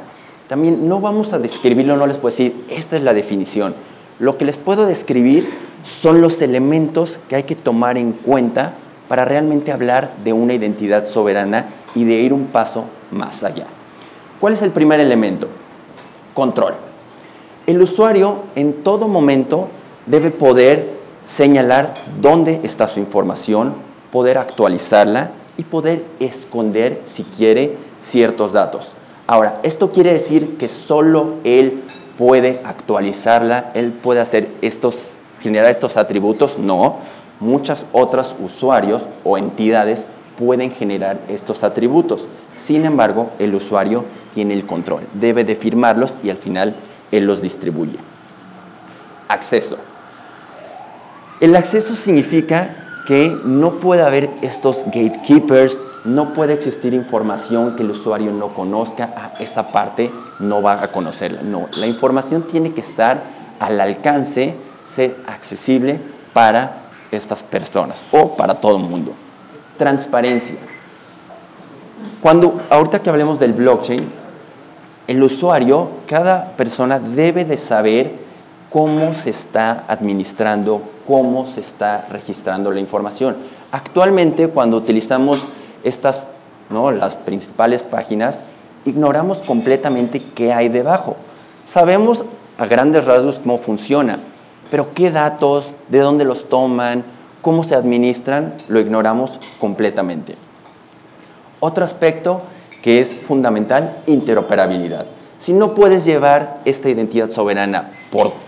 también 0.48 0.86
no 0.86 1.00
vamos 1.00 1.32
a 1.32 1.38
describirlo, 1.38 1.96
no 1.96 2.06
les 2.06 2.18
puedo 2.18 2.32
decir, 2.32 2.64
esta 2.68 2.96
es 2.96 3.02
la 3.02 3.14
definición. 3.14 3.74
Lo 4.18 4.36
que 4.36 4.44
les 4.44 4.58
puedo 4.58 4.86
describir 4.86 5.48
son 5.82 6.20
los 6.20 6.42
elementos 6.42 7.20
que 7.28 7.36
hay 7.36 7.42
que 7.44 7.54
tomar 7.54 7.96
en 7.96 8.12
cuenta 8.12 8.74
para 9.08 9.24
realmente 9.24 9.72
hablar 9.72 10.12
de 10.24 10.32
una 10.34 10.52
identidad 10.52 11.04
soberana 11.04 11.66
y 11.94 12.04
de 12.04 12.14
ir 12.14 12.32
un 12.32 12.46
paso 12.46 12.84
más 13.10 13.44
allá. 13.44 13.66
¿Cuál 14.40 14.52
es 14.52 14.62
el 14.62 14.72
primer 14.72 15.00
elemento? 15.00 15.48
Control. 16.34 16.74
El 17.66 17.80
usuario 17.80 18.42
en 18.54 18.82
todo 18.82 19.08
momento 19.08 19.68
debe 20.06 20.30
poder 20.30 20.95
señalar 21.26 21.92
dónde 22.20 22.60
está 22.62 22.88
su 22.88 23.00
información, 23.00 23.74
poder 24.10 24.38
actualizarla 24.38 25.32
y 25.58 25.64
poder 25.64 26.04
esconder, 26.20 27.02
si 27.04 27.24
quiere, 27.24 27.76
ciertos 27.98 28.52
datos. 28.52 28.96
Ahora, 29.26 29.60
¿esto 29.64 29.90
quiere 29.90 30.12
decir 30.12 30.56
que 30.56 30.68
solo 30.68 31.34
él 31.44 31.82
puede 32.16 32.60
actualizarla, 32.64 33.70
él 33.74 33.92
puede 33.92 34.20
hacer 34.20 34.48
estos, 34.62 35.08
generar 35.40 35.70
estos 35.70 35.96
atributos? 35.96 36.58
No, 36.58 36.98
muchas 37.40 37.86
otras 37.92 38.36
usuarios 38.40 39.02
o 39.24 39.36
entidades 39.36 40.06
pueden 40.38 40.70
generar 40.70 41.18
estos 41.28 41.64
atributos. 41.64 42.28
Sin 42.54 42.84
embargo, 42.84 43.30
el 43.38 43.54
usuario 43.54 44.04
tiene 44.32 44.54
el 44.54 44.64
control, 44.64 45.02
debe 45.14 45.42
de 45.44 45.56
firmarlos 45.56 46.18
y 46.22 46.30
al 46.30 46.36
final 46.36 46.76
él 47.10 47.24
los 47.24 47.42
distribuye. 47.42 47.98
Acceso. 49.28 49.76
El 51.40 51.54
acceso 51.54 51.94
significa 51.94 52.74
que 53.06 53.38
no 53.44 53.78
puede 53.78 54.02
haber 54.02 54.30
estos 54.40 54.84
gatekeepers, 54.86 55.82
no 56.04 56.32
puede 56.32 56.54
existir 56.54 56.94
información 56.94 57.76
que 57.76 57.82
el 57.82 57.90
usuario 57.90 58.32
no 58.32 58.54
conozca, 58.54 59.12
ah, 59.16 59.32
esa 59.38 59.68
parte 59.68 60.10
no 60.38 60.62
va 60.62 60.82
a 60.82 60.88
conocerla. 60.88 61.42
No, 61.42 61.68
la 61.76 61.86
información 61.86 62.42
tiene 62.44 62.72
que 62.72 62.80
estar 62.80 63.20
al 63.60 63.80
alcance, 63.80 64.54
ser 64.86 65.16
accesible 65.26 66.00
para 66.32 66.84
estas 67.10 67.42
personas 67.42 68.02
o 68.12 68.34
para 68.36 68.54
todo 68.54 68.78
el 68.78 68.84
mundo. 68.84 69.12
Transparencia. 69.76 70.56
Cuando, 72.22 72.62
ahorita 72.70 73.02
que 73.02 73.10
hablemos 73.10 73.38
del 73.38 73.52
blockchain, 73.52 74.08
el 75.06 75.22
usuario, 75.22 75.90
cada 76.06 76.52
persona 76.56 76.98
debe 76.98 77.44
de 77.44 77.58
saber 77.58 78.25
cómo 78.76 79.14
se 79.14 79.30
está 79.30 79.86
administrando, 79.88 80.82
cómo 81.06 81.46
se 81.46 81.60
está 81.60 82.06
registrando 82.10 82.70
la 82.70 82.78
información. 82.78 83.34
Actualmente, 83.72 84.48
cuando 84.48 84.76
utilizamos 84.76 85.46
estas, 85.82 86.20
¿no? 86.68 86.90
las 86.90 87.14
principales 87.14 87.82
páginas, 87.82 88.44
ignoramos 88.84 89.40
completamente 89.40 90.22
qué 90.34 90.52
hay 90.52 90.68
debajo. 90.68 91.16
Sabemos 91.66 92.26
a 92.58 92.66
grandes 92.66 93.06
rasgos 93.06 93.38
cómo 93.38 93.56
funciona, 93.56 94.18
pero 94.70 94.92
qué 94.92 95.10
datos, 95.10 95.72
de 95.88 96.00
dónde 96.00 96.26
los 96.26 96.50
toman, 96.50 97.02
cómo 97.40 97.64
se 97.64 97.76
administran, 97.76 98.52
lo 98.68 98.78
ignoramos 98.78 99.40
completamente. 99.58 100.36
Otro 101.60 101.82
aspecto 101.82 102.42
que 102.82 103.00
es 103.00 103.14
fundamental, 103.14 104.02
interoperabilidad. 104.06 105.06
Si 105.38 105.54
no 105.54 105.72
puedes 105.72 106.04
llevar 106.04 106.60
esta 106.66 106.90
identidad 106.90 107.30
soberana 107.30 107.90
por 108.10 108.45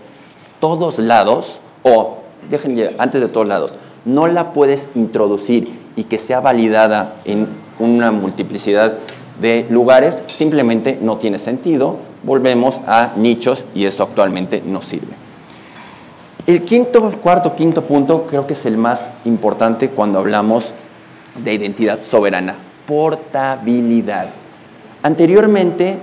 todos 0.59 0.99
lados, 0.99 1.61
o, 1.83 2.17
déjenme, 2.49 2.91
antes 2.97 3.21
de 3.21 3.27
todos 3.27 3.47
lados, 3.47 3.75
no 4.05 4.27
la 4.27 4.53
puedes 4.53 4.89
introducir 4.95 5.71
y 5.95 6.05
que 6.05 6.17
sea 6.17 6.39
validada 6.39 7.15
en 7.25 7.47
una 7.79 8.11
multiplicidad 8.11 8.95
de 9.41 9.65
lugares, 9.69 10.23
simplemente 10.27 10.97
no 11.01 11.17
tiene 11.17 11.39
sentido. 11.39 11.97
Volvemos 12.23 12.81
a 12.87 13.13
nichos 13.15 13.65
y 13.73 13.85
eso 13.85 14.03
actualmente 14.03 14.61
no 14.65 14.81
sirve. 14.81 15.13
El 16.45 16.63
quinto, 16.63 17.11
cuarto, 17.21 17.55
quinto 17.55 17.83
punto 17.85 18.25
creo 18.25 18.47
que 18.47 18.53
es 18.53 18.65
el 18.65 18.77
más 18.77 19.09
importante 19.23 19.89
cuando 19.89 20.19
hablamos 20.19 20.73
de 21.43 21.53
identidad 21.53 21.99
soberana, 21.99 22.55
portabilidad. 22.87 24.29
Anteriormente 25.03 25.97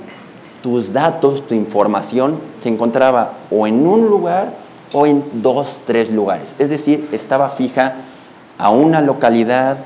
tus 0.66 0.92
datos, 0.92 1.46
tu 1.46 1.54
información 1.54 2.40
se 2.58 2.68
encontraba 2.68 3.34
o 3.52 3.68
en 3.68 3.86
un 3.86 4.08
lugar 4.08 4.52
o 4.92 5.06
en 5.06 5.22
dos, 5.34 5.82
tres 5.86 6.10
lugares. 6.10 6.56
Es 6.58 6.70
decir, 6.70 7.08
estaba 7.12 7.50
fija 7.50 7.94
a 8.58 8.70
una 8.70 9.00
localidad, 9.00 9.78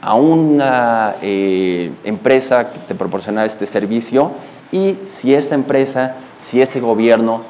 a 0.00 0.14
una 0.14 1.16
eh, 1.22 1.90
empresa 2.04 2.70
que 2.70 2.78
te 2.78 2.94
proporcionaba 2.94 3.48
este 3.48 3.66
servicio 3.66 4.30
y 4.70 4.96
si 5.04 5.34
esa 5.34 5.56
empresa, 5.56 6.14
si 6.40 6.62
ese 6.62 6.78
gobierno 6.78 7.40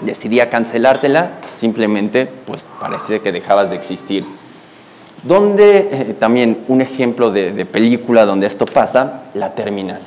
decidía 0.00 0.48
cancelártela, 0.48 1.32
simplemente 1.50 2.30
pues 2.46 2.68
parece 2.78 3.20
que 3.20 3.32
dejabas 3.32 3.68
de 3.68 3.74
existir. 3.74 4.24
Donde 5.24 5.88
eh, 5.90 6.16
también 6.16 6.66
un 6.68 6.82
ejemplo 6.82 7.32
de, 7.32 7.66
película 7.66 8.26
donde 8.26 8.46
esto 8.46 8.64
pasa, 8.64 9.24
la 9.34 9.56
terminal. 9.56 10.02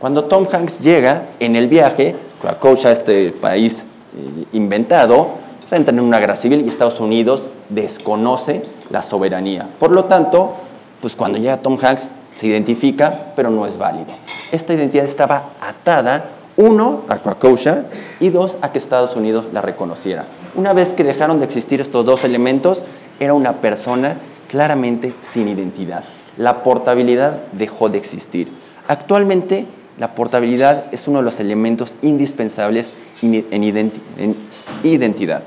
Cuando 0.00 0.24
Tom 0.24 0.46
Hanks 0.50 0.80
llega 0.80 1.26
en 1.40 1.56
el 1.56 1.68
viaje, 1.68 2.16
a 2.42 2.90
este 2.90 3.32
país 3.32 3.84
eh, 4.16 4.46
inventado, 4.54 5.28
se 5.68 5.76
entra 5.76 5.94
en 5.94 6.00
una 6.00 6.18
guerra 6.18 6.36
civil 6.36 6.62
y 6.64 6.70
Estados 6.70 7.00
Unidos 7.00 7.42
desconoce 7.68 8.64
la 8.88 9.02
soberanía. 9.02 9.68
Por 9.78 9.90
lo 9.90 10.06
tanto, 10.06 10.54
pues 11.02 11.14
cuando 11.14 11.36
llega 11.36 11.58
Tom 11.58 11.76
Hanks 11.80 12.12
se 12.34 12.46
identifica, 12.46 13.32
pero 13.36 13.50
no 13.50 13.66
es 13.66 13.76
válido. 13.76 14.06
Esta 14.50 14.72
identidad 14.72 15.04
estaba 15.04 15.50
atada, 15.60 16.30
uno, 16.56 17.02
a 17.08 17.18
Krakowska 17.18 17.84
y 18.20 18.30
dos, 18.30 18.56
a 18.62 18.72
que 18.72 18.78
Estados 18.78 19.16
Unidos 19.16 19.48
la 19.52 19.60
reconociera. 19.60 20.24
Una 20.54 20.72
vez 20.72 20.94
que 20.94 21.04
dejaron 21.04 21.40
de 21.40 21.44
existir 21.44 21.78
estos 21.78 22.06
dos 22.06 22.24
elementos, 22.24 22.84
era 23.18 23.34
una 23.34 23.60
persona 23.60 24.16
claramente 24.48 25.12
sin 25.20 25.46
identidad. 25.48 26.04
La 26.38 26.62
portabilidad 26.62 27.42
dejó 27.52 27.90
de 27.90 27.98
existir. 27.98 28.50
Actualmente, 28.88 29.66
la 30.00 30.14
portabilidad 30.14 30.86
es 30.92 31.06
uno 31.06 31.18
de 31.18 31.24
los 31.24 31.40
elementos 31.40 31.96
indispensables 32.00 32.90
en 33.22 33.62
identidad. 34.82 35.42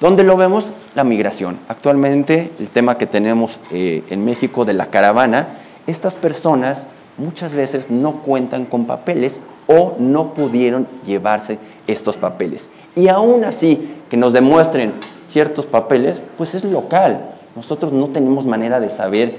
¿Dónde 0.00 0.22
lo 0.22 0.36
vemos? 0.36 0.70
La 0.94 1.02
migración. 1.02 1.58
Actualmente, 1.66 2.52
el 2.60 2.70
tema 2.70 2.96
que 2.96 3.06
tenemos 3.06 3.58
eh, 3.72 4.04
en 4.08 4.24
México 4.24 4.64
de 4.64 4.74
la 4.74 4.86
caravana, 4.86 5.58
estas 5.88 6.14
personas 6.14 6.86
muchas 7.18 7.52
veces 7.52 7.90
no 7.90 8.22
cuentan 8.22 8.64
con 8.64 8.86
papeles 8.86 9.40
o 9.66 9.96
no 9.98 10.34
pudieron 10.34 10.86
llevarse 11.04 11.58
estos 11.88 12.16
papeles. 12.16 12.70
Y 12.94 13.08
aún 13.08 13.44
así, 13.44 13.90
que 14.08 14.16
nos 14.16 14.32
demuestren 14.32 14.92
ciertos 15.26 15.66
papeles, 15.66 16.22
pues 16.38 16.54
es 16.54 16.62
local. 16.62 17.34
Nosotros 17.56 17.92
no 17.92 18.06
tenemos 18.06 18.44
manera 18.44 18.78
de 18.78 18.88
saber 18.88 19.34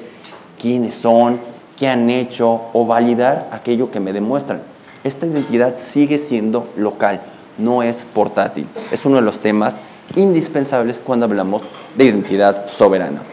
quiénes 0.60 0.94
son, 0.94 1.40
qué 1.82 1.88
han 1.88 2.12
hecho 2.12 2.66
o 2.74 2.86
validar 2.86 3.50
aquello 3.52 3.90
que 3.90 4.00
me 4.00 4.14
demuestran. 4.14 4.62
Esta 5.04 5.26
identidad 5.26 5.78
sigue 5.80 6.20
siendo 6.20 6.70
local, 6.78 7.22
no 7.58 7.82
es 7.82 8.06
portátil. 8.06 8.68
Es 8.92 9.04
uno 9.04 9.16
de 9.16 9.24
los 9.24 9.40
temas 9.40 9.78
indispensables 10.16 11.00
cuando 11.04 11.26
hablamos 11.26 11.64
de 11.96 12.04
identidad 12.04 12.68
soberana. 12.68 13.24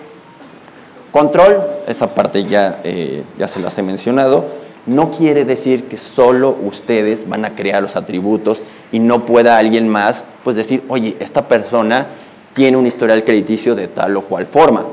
Control, 1.12 1.60
esa 1.86 2.14
parte 2.14 2.44
ya, 2.44 2.80
eh, 2.84 3.22
ya 3.38 3.48
se 3.48 3.60
las 3.60 3.76
he 3.76 3.82
mencionado, 3.82 4.46
no 4.86 5.10
quiere 5.10 5.44
decir 5.44 5.84
que 5.84 5.98
solo 5.98 6.56
ustedes 6.62 7.28
van 7.28 7.44
a 7.44 7.54
crear 7.54 7.82
los 7.82 7.96
atributos 7.96 8.62
y 8.90 8.98
no 8.98 9.26
pueda 9.26 9.58
alguien 9.58 9.90
más 9.90 10.24
pues 10.42 10.56
decir, 10.56 10.84
oye, 10.88 11.18
esta 11.20 11.48
persona 11.48 12.06
tiene 12.54 12.78
un 12.78 12.86
historial 12.86 13.24
crediticio 13.24 13.74
de 13.74 13.88
tal 13.88 14.16
o 14.16 14.22
cual 14.22 14.46
forma. 14.46 14.86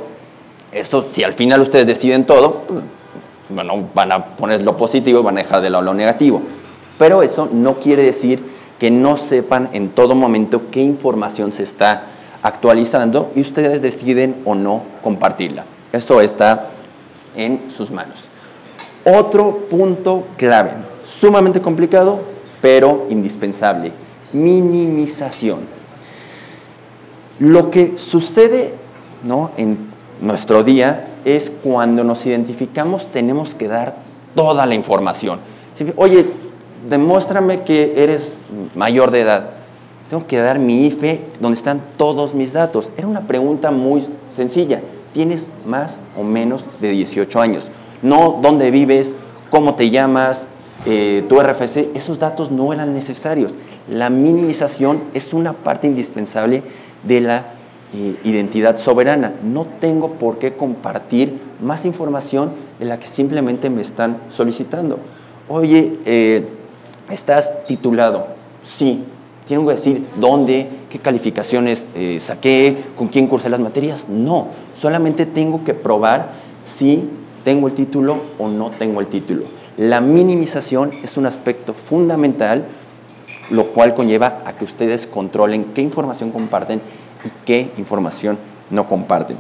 Esto, 0.74 1.06
si 1.10 1.24
al 1.24 1.32
final 1.32 1.62
ustedes 1.62 1.88
deciden 1.88 2.26
todo, 2.26 2.64
pues, 2.68 2.82
bueno, 3.50 3.90
van 3.94 4.12
a 4.12 4.25
poner 4.36 4.64
lo 4.64 4.75
positivo 4.78 5.20
y 5.20 5.24
van 5.24 5.38
a 5.38 5.42
dejar 5.42 5.62
de 5.62 5.70
lado 5.70 5.84
lo 5.84 5.94
negativo. 5.94 6.42
Pero 6.98 7.22
eso 7.22 7.50
no 7.52 7.80
quiere 7.80 8.04
decir 8.04 8.44
que 8.80 8.92
no 8.92 9.18
sepan 9.18 9.70
en 9.74 9.90
todo 9.90 10.16
momento 10.16 10.70
qué 10.72 10.82
información 10.82 11.52
se 11.52 11.64
está 11.64 12.06
actualizando 12.42 13.32
y 13.36 13.42
ustedes 13.42 13.82
deciden 13.82 14.42
o 14.46 14.56
no 14.56 14.84
compartirla. 15.02 15.66
Esto 15.92 16.22
está 16.22 16.70
en 17.36 17.70
sus 17.70 17.91
manos. 17.91 18.28
Otro 19.04 19.67
punto 19.69 20.26
clave, 20.38 20.72
sumamente 21.06 21.62
complicado, 21.62 22.19
pero 22.62 23.06
indispensable, 23.10 23.91
minimización. 24.34 25.60
Lo 27.39 27.69
que 27.69 27.98
sucede 27.98 28.74
¿no? 29.24 29.52
en 29.58 29.94
nuestro 30.21 30.63
día 30.63 31.08
es 31.25 31.51
cuando 31.63 32.04
nos 32.04 32.25
identificamos 32.25 33.12
tenemos 33.12 33.56
que 33.56 33.67
dar 33.67 33.97
toda 34.36 34.65
la 34.65 34.75
información. 34.75 35.39
Oye, 35.97 36.25
demuéstrame 36.89 37.63
que 37.63 38.04
eres 38.04 38.38
mayor 38.75 39.12
de 39.12 39.21
edad. 39.21 39.49
Tengo 40.10 40.28
que 40.28 40.38
dar 40.38 40.60
mi 40.60 40.86
IFE 40.86 41.25
donde 41.39 41.58
están 41.58 41.82
todos 41.97 42.36
mis 42.36 42.54
datos. 42.54 42.91
Era 42.97 43.08
una 43.08 43.21
pregunta 43.21 43.71
muy 43.71 44.06
sencilla. 44.36 44.82
¿Tienes 45.13 45.49
más 45.65 45.97
o 46.17 46.23
menos 46.23 46.63
de 46.80 46.91
18 46.91 47.41
años? 47.41 47.69
No 48.01 48.39
dónde 48.41 48.69
vives, 48.69 49.15
cómo 49.49 49.75
te 49.75 49.89
llamas, 49.89 50.45
eh, 50.86 51.25
tu 51.28 51.39
RFC. 51.39 51.89
Esos 51.95 52.19
datos 52.19 52.51
no 52.51 52.71
eran 52.71 52.93
necesarios. 52.93 53.56
La 53.89 54.10
minimización 54.10 55.01
es 55.13 55.34
una 55.34 55.54
parte 55.54 55.88
indispensable 55.88 56.63
de 57.04 57.21
la 57.21 57.45
identidad 58.23 58.77
soberana. 58.77 59.34
No 59.43 59.65
tengo 59.79 60.13
por 60.13 60.39
qué 60.39 60.53
compartir 60.53 61.34
más 61.62 61.86
información 61.86 62.51
de 62.79 62.86
la 62.86 62.99
que 62.99 63.08
simplemente 63.08 63.69
me 63.69 63.81
están 63.81 64.17
solicitando. 64.29 64.99
Oye, 65.47 65.99
eh, 66.05 66.47
¿Estás 67.10 67.53
titulado? 67.67 68.27
Sí. 68.63 69.03
¿Tengo 69.47 69.67
que 69.67 69.75
decir 69.75 70.08
dónde, 70.15 70.67
qué 70.89 70.97
calificaciones 70.97 71.86
eh, 71.93 72.17
saqué, 72.19 72.75
con 72.95 73.10
quién 73.10 73.27
cursé 73.27 73.49
las 73.49 73.60
materias? 73.60 74.08
No. 74.10 74.47
Solamente 74.73 75.27
tengo 75.27 75.63
que 75.63 75.75
probar 75.75 76.29
si 76.63 77.08
tengo 77.43 77.67
el 77.67 77.75
título 77.75 78.17
o 78.39 78.47
no 78.47 78.71
tengo 78.71 79.01
el 79.01 79.08
título. 79.08 79.43
La 79.77 80.01
minimización 80.01 80.91
es 81.03 81.15
un 81.15 81.27
aspecto 81.27 81.75
fundamental, 81.75 82.65
lo 83.51 83.67
cual 83.67 83.93
conlleva 83.93 84.41
a 84.45 84.58
que 84.58 84.63
ustedes 84.63 85.05
controlen 85.05 85.65
qué 85.75 85.81
información 85.81 86.31
comparten 86.31 86.81
y 87.26 87.30
qué 87.46 87.72
información 87.78 88.38
no 88.70 88.88
comparten. 88.88 89.38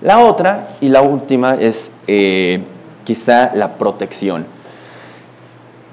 La 0.00 0.20
otra 0.20 0.76
y 0.80 0.88
la 0.88 1.02
última 1.02 1.54
es 1.54 1.92
eh, 2.06 2.62
quizá 3.04 3.54
la 3.54 3.74
protección. 3.74 4.46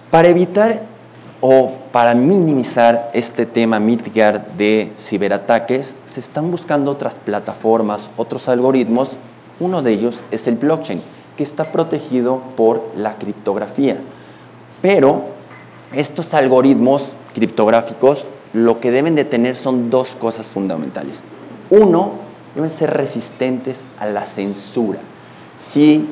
Para 0.10 0.30
evitar 0.30 0.84
o 1.42 1.72
para 1.92 2.16
minimizar 2.16 3.12
este 3.14 3.46
tema 3.46 3.80
mitigar 3.80 4.56
de 4.58 4.92
ciberataques, 4.98 5.96
se 6.06 6.20
están 6.20 6.52
buscando 6.52 6.92
otras 6.92 7.16
plataformas, 7.16 8.10
otros 8.18 8.50
algoritmos. 8.50 9.16
Uno 9.60 9.82
de 9.82 9.92
ellos 9.92 10.24
es 10.32 10.48
el 10.48 10.56
blockchain, 10.56 11.02
que 11.38 11.44
está 11.44 11.66
protegido 11.66 12.42
por 12.56 12.84
la 12.96 13.16
criptografía. 13.16 13.98
Pero 14.82 15.24
estos 15.94 16.34
algoritmos 16.34 17.14
criptográficos 17.34 18.28
lo 18.54 18.80
que 18.80 18.92
deben 18.92 19.16
de 19.16 19.26
tener 19.26 19.56
son 19.56 19.90
dos 19.90 20.16
cosas 20.16 20.48
fundamentales. 20.48 21.24
Uno, 21.70 22.14
deben 22.56 22.70
ser 22.70 22.92
resistentes 22.92 23.86
a 24.00 24.08
la 24.08 24.26
censura. 24.26 25.00
Si 25.60 26.10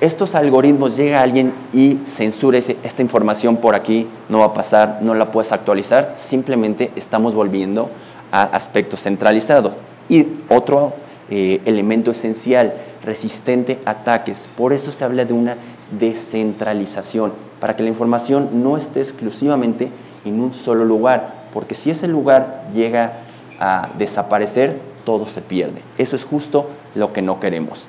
estos 0.00 0.34
algoritmos 0.34 0.96
llega 0.96 1.20
alguien 1.20 1.52
y 1.72 1.98
censura 2.04 2.58
esta 2.58 3.02
información 3.02 3.58
por 3.58 3.74
aquí, 3.74 4.08
no 4.30 4.38
va 4.38 4.46
a 4.46 4.54
pasar, 4.54 5.00
no 5.02 5.14
la 5.14 5.30
puedes 5.30 5.52
actualizar, 5.52 6.14
simplemente 6.16 6.90
estamos 6.96 7.34
volviendo 7.34 7.90
a 8.32 8.44
aspectos 8.44 9.02
centralizados. 9.02 9.74
Y 10.08 10.26
otro 10.48 10.94
eh, 11.28 11.60
elemento 11.66 12.10
esencial, 12.10 12.74
resistente 13.04 13.78
a 13.84 13.90
ataques. 13.90 14.48
Por 14.56 14.72
eso 14.72 14.90
se 14.90 15.04
habla 15.04 15.24
de 15.24 15.34
una 15.34 15.56
descentralización, 15.98 17.32
para 17.60 17.76
que 17.76 17.82
la 17.82 17.90
información 17.90 18.48
no 18.62 18.76
esté 18.76 19.00
exclusivamente 19.00 19.90
en 20.24 20.40
un 20.40 20.52
solo 20.54 20.84
lugar, 20.84 21.39
porque 21.52 21.74
si 21.74 21.90
ese 21.90 22.08
lugar 22.08 22.64
llega 22.72 23.12
a 23.58 23.90
desaparecer, 23.98 24.80
todo 25.04 25.26
se 25.26 25.40
pierde. 25.40 25.82
Eso 25.98 26.16
es 26.16 26.24
justo 26.24 26.68
lo 26.94 27.12
que 27.12 27.22
no 27.22 27.40
queremos. 27.40 27.88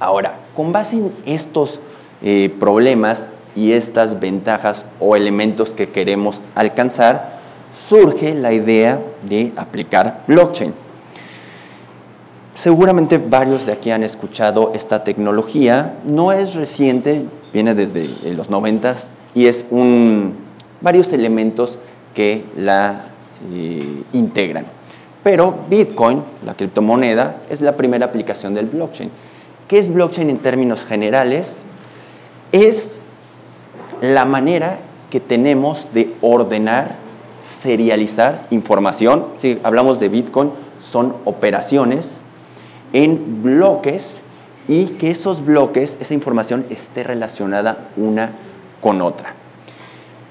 Ahora, 0.00 0.34
con 0.56 0.72
base 0.72 0.96
en 0.96 1.12
estos 1.26 1.80
eh, 2.22 2.54
problemas 2.58 3.28
y 3.54 3.72
estas 3.72 4.18
ventajas 4.18 4.84
o 4.98 5.16
elementos 5.16 5.70
que 5.70 5.90
queremos 5.90 6.42
alcanzar, 6.54 7.40
surge 7.88 8.34
la 8.34 8.52
idea 8.52 9.00
de 9.22 9.52
aplicar 9.56 10.22
blockchain. 10.26 10.74
Seguramente 12.54 13.18
varios 13.18 13.64
de 13.66 13.72
aquí 13.72 13.90
han 13.90 14.02
escuchado 14.02 14.72
esta 14.74 15.04
tecnología. 15.04 15.98
No 16.04 16.32
es 16.32 16.54
reciente, 16.54 17.24
viene 17.52 17.74
desde 17.74 18.02
eh, 18.02 18.34
los 18.36 18.50
90 18.50 18.94
y 19.34 19.46
es 19.46 19.64
un, 19.70 20.36
varios 20.80 21.12
elementos 21.12 21.78
que 22.14 22.44
la 22.56 23.04
eh, 23.52 24.02
integran. 24.12 24.66
Pero 25.22 25.56
Bitcoin, 25.68 26.22
la 26.44 26.54
criptomoneda, 26.54 27.42
es 27.48 27.60
la 27.60 27.76
primera 27.76 28.06
aplicación 28.06 28.54
del 28.54 28.66
blockchain. 28.66 29.10
¿Qué 29.68 29.78
es 29.78 29.92
blockchain 29.92 30.30
en 30.30 30.38
términos 30.38 30.84
generales? 30.84 31.62
Es 32.50 33.00
la 34.00 34.24
manera 34.24 34.78
que 35.10 35.20
tenemos 35.20 35.88
de 35.94 36.14
ordenar 36.20 36.96
serializar 37.40 38.46
información. 38.50 39.26
Si 39.38 39.60
hablamos 39.62 40.00
de 40.00 40.08
Bitcoin, 40.08 40.50
son 40.80 41.16
operaciones 41.24 42.22
en 42.92 43.42
bloques 43.42 44.22
y 44.68 44.86
que 44.98 45.10
esos 45.10 45.44
bloques, 45.44 45.96
esa 46.00 46.14
información 46.14 46.66
esté 46.70 47.04
relacionada 47.04 47.88
una 47.96 48.32
con 48.80 49.02
otra. 49.02 49.34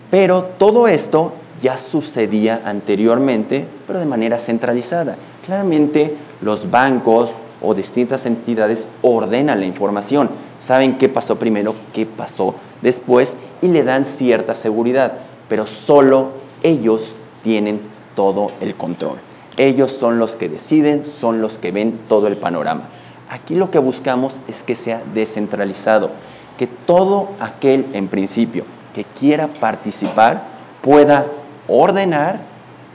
Pero 0.10 0.44
todo 0.58 0.88
esto 0.88 1.34
ya 1.62 1.78
sucedía 1.78 2.62
anteriormente, 2.66 3.68
pero 3.88 4.00
de 4.00 4.06
manera 4.06 4.38
centralizada. 4.38 5.18
Claramente 5.46 6.16
los 6.42 6.70
bancos 6.70 7.32
o 7.62 7.74
distintas 7.74 8.26
entidades 8.26 8.88
ordenan 9.02 9.60
la 9.60 9.66
información, 9.66 10.30
saben 10.58 10.98
qué 10.98 11.10
pasó 11.10 11.38
primero, 11.38 11.76
qué 11.94 12.06
pasó 12.06 12.56
después 12.82 13.38
y 13.62 13.68
le 13.68 13.84
dan 13.84 14.06
cierta 14.06 14.54
seguridad, 14.54 15.14
pero 15.48 15.66
solo 15.66 16.32
ellos 16.64 17.14
tienen 17.44 17.80
todo 18.16 18.52
el 18.62 18.76
control. 18.76 19.18
Ellos 19.58 19.92
son 19.92 20.18
los 20.18 20.36
que 20.36 20.50
deciden, 20.50 21.06
son 21.06 21.42
los 21.42 21.60
que 21.60 21.72
ven 21.72 22.00
todo 22.08 22.28
el 22.28 22.38
panorama. 22.38 22.84
Aquí 23.30 23.56
lo 23.56 23.70
que 23.70 23.80
buscamos 23.80 24.40
es 24.48 24.64
que 24.64 24.76
sea 24.76 25.04
descentralizado, 25.14 26.12
que 26.58 26.68
todo 26.68 27.30
aquel 27.40 27.86
en 27.94 28.08
principio 28.08 28.66
que 28.94 29.04
quiera 29.04 29.48
participar 29.48 30.44
pueda 30.82 31.28
ordenar 31.68 32.40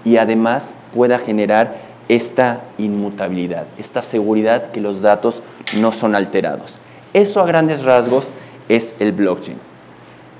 y 0.04 0.16
además 0.18 0.74
pueda 0.92 1.18
generar 1.18 1.74
esta 2.08 2.62
inmutabilidad, 2.78 3.66
esta 3.78 4.02
seguridad 4.02 4.70
que 4.70 4.80
los 4.80 5.00
datos 5.00 5.42
no 5.78 5.92
son 5.92 6.14
alterados. 6.14 6.78
Eso 7.12 7.40
a 7.40 7.46
grandes 7.46 7.82
rasgos 7.82 8.28
es 8.68 8.94
el 9.00 9.12
blockchain. 9.12 9.58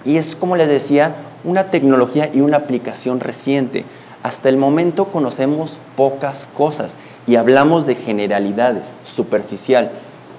Y 0.05 0.19
es, 0.19 0.37
como 0.37 0.57
les 0.57 0.69
decía, 0.69 1.17
una 1.43 1.71
tecnología 1.71 2.31
y 2.33 2.41
una 2.41 2.59
aplicación 2.59 3.19
reciente. 3.19 3.85
Hasta 4.23 4.49
el 4.49 4.57
momento 4.57 5.07
conocemos 5.07 5.79
pocas 5.97 6.49
cosas 6.55 6.97
y 7.27 7.37
hablamos 7.37 7.87
de 7.87 7.97
generalidades, 7.97 8.97
superficial. 9.03 9.91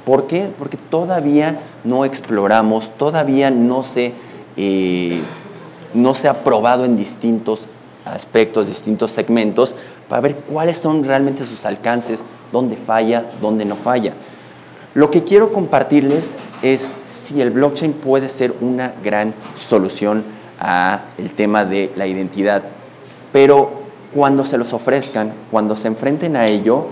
¿Por 0.05 0.27
qué? 0.27 0.49
Porque 0.57 0.77
todavía 0.77 1.59
no 1.83 2.05
exploramos, 2.05 2.91
todavía 2.97 3.51
no 3.51 3.83
se, 3.83 4.13
eh, 4.55 5.21
no 5.93 6.13
se 6.13 6.29
ha 6.29 6.43
probado 6.43 6.85
en 6.85 6.95
distintos 6.95 7.67
aspectos, 8.13 8.67
distintos 8.67 9.11
segmentos, 9.11 9.75
para 10.09 10.21
ver 10.21 10.35
cuáles 10.35 10.77
son 10.77 11.03
realmente 11.03 11.43
sus 11.43 11.65
alcances, 11.65 12.23
dónde 12.51 12.75
falla, 12.75 13.29
dónde 13.41 13.65
no 13.65 13.75
falla. 13.75 14.13
Lo 14.93 15.11
que 15.11 15.23
quiero 15.23 15.51
compartirles 15.51 16.37
es 16.61 16.91
si 17.05 17.41
el 17.41 17.51
blockchain 17.51 17.93
puede 17.93 18.29
ser 18.29 18.53
una 18.61 18.93
gran 19.03 19.33
solución 19.53 20.23
a 20.59 21.01
el 21.17 21.33
tema 21.33 21.65
de 21.65 21.91
la 21.95 22.07
identidad, 22.07 22.63
pero 23.31 23.83
cuando 24.13 24.43
se 24.43 24.57
los 24.57 24.73
ofrezcan, 24.73 25.33
cuando 25.51 25.75
se 25.75 25.87
enfrenten 25.87 26.35
a 26.35 26.47
ello, 26.47 26.87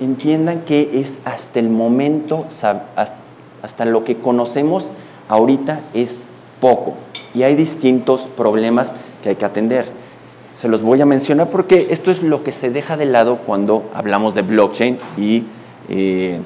entiendan 0.00 0.62
que 0.62 1.00
es 1.00 1.18
hasta 1.24 1.60
el 1.60 1.70
momento, 1.70 2.46
hasta 3.62 3.84
lo 3.86 4.04
que 4.04 4.18
conocemos 4.18 4.90
ahorita 5.28 5.80
es 5.94 6.26
poco 6.60 6.94
y 7.34 7.42
hay 7.42 7.54
distintos 7.54 8.28
problemas 8.36 8.94
que 9.22 9.30
hay 9.30 9.36
que 9.36 9.44
atender. 9.44 9.86
Se 10.56 10.68
los 10.68 10.80
voy 10.80 11.02
a 11.02 11.06
mencionar 11.06 11.50
porque 11.50 11.88
esto 11.90 12.10
es 12.10 12.22
lo 12.22 12.42
que 12.42 12.50
se 12.50 12.70
deja 12.70 12.96
de 12.96 13.04
lado 13.04 13.40
cuando 13.44 13.90
hablamos 13.92 14.34
de 14.34 14.40
blockchain 14.40 14.96
y 15.18 15.44
eh, 15.90 16.40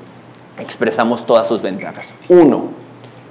expresamos 0.58 1.26
todas 1.26 1.46
sus 1.46 1.62
ventajas. 1.62 2.12
Uno, 2.28 2.70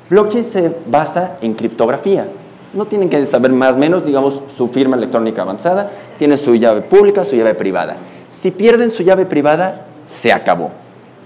blockchain 0.10 0.46
se 0.46 0.74
basa 0.88 1.36
en 1.42 1.56
criptografía. 1.56 2.30
No 2.74 2.86
tienen 2.86 3.10
que 3.10 3.26
saber 3.26 3.52
más 3.52 3.76
o 3.76 3.78
menos, 3.78 4.06
digamos, 4.06 4.42
su 4.56 4.70
firma 4.70 4.96
electrónica 4.96 5.42
avanzada, 5.42 5.92
tiene 6.18 6.38
su 6.38 6.56
llave 6.56 6.82
pública, 6.84 7.26
su 7.26 7.36
llave 7.36 7.56
privada. 7.56 7.98
Si 8.30 8.52
pierden 8.52 8.90
su 8.90 9.04
llave 9.04 9.26
privada, 9.26 9.86
se 10.06 10.32
acabó. 10.32 10.72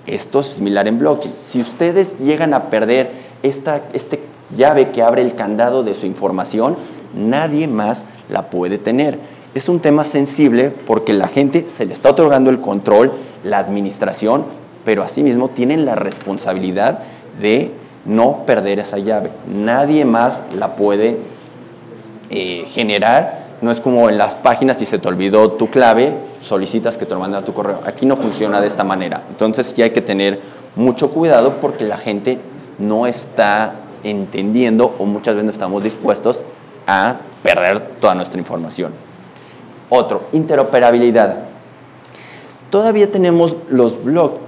Esto 0.07 0.39
es 0.39 0.47
similar 0.47 0.87
en 0.87 0.97
blockchain. 0.97 1.35
Si 1.37 1.61
ustedes 1.61 2.17
llegan 2.17 2.55
a 2.55 2.71
perder 2.71 3.11
esta 3.43 3.83
este 3.93 4.19
llave 4.55 4.89
que 4.89 5.03
abre 5.03 5.21
el 5.21 5.35
candado 5.35 5.83
de 5.83 5.93
su 5.93 6.07
información, 6.07 6.75
nadie 7.13 7.67
más 7.67 8.05
la 8.29 8.49
puede 8.49 8.79
tener. 8.79 9.19
Es 9.53 9.69
un 9.69 9.79
tema 9.79 10.03
sensible 10.03 10.71
porque 10.87 11.13
la 11.13 11.27
gente 11.27 11.69
se 11.69 11.85
le 11.85 11.93
está 11.93 12.09
otorgando 12.09 12.49
el 12.49 12.59
control, 12.59 13.13
la 13.43 13.59
administración, 13.59 14.45
pero 14.83 15.03
asimismo 15.03 15.49
tienen 15.49 15.85
la 15.85 15.93
responsabilidad 15.93 16.99
de 17.39 17.71
no 18.05 18.45
perder 18.47 18.79
esa 18.79 18.97
llave. 18.97 19.29
Nadie 19.47 20.05
más 20.05 20.43
la 20.55 20.75
puede 20.75 21.17
eh, 22.31 22.65
generar. 22.67 23.43
No 23.61 23.69
es 23.69 23.79
como 23.79 24.09
en 24.09 24.17
las 24.17 24.33
páginas, 24.33 24.77
si 24.77 24.87
se 24.87 24.97
te 24.97 25.07
olvidó 25.07 25.51
tu 25.51 25.69
clave, 25.69 26.13
solicitas 26.41 26.97
que 26.97 27.05
te 27.05 27.13
lo 27.13 27.19
manden 27.19 27.43
a 27.43 27.45
tu 27.45 27.53
correo. 27.53 27.79
Aquí 27.85 28.07
no 28.07 28.17
funciona 28.17 28.59
de 28.59 28.67
esta 28.67 28.83
manera. 28.83 29.21
Entonces 29.29 29.67
sí 29.67 29.83
hay 29.83 29.91
que 29.91 30.01
tener 30.01 30.39
mucho 30.75 31.11
cuidado 31.11 31.61
porque 31.61 31.85
la 31.85 31.97
gente 31.97 32.39
no 32.79 33.05
está 33.05 33.75
entendiendo 34.03 34.95
o 34.97 35.05
muchas 35.05 35.35
veces 35.35 35.45
no 35.45 35.51
estamos 35.51 35.83
dispuestos 35.83 36.43
a 36.87 37.17
perder 37.43 37.81
toda 38.01 38.15
nuestra 38.15 38.39
información. 38.39 39.12
Otro, 39.95 40.23
interoperabilidad. 40.31 41.43
Todavía 42.71 43.11
tenemos 43.11 43.55
los 43.69 43.99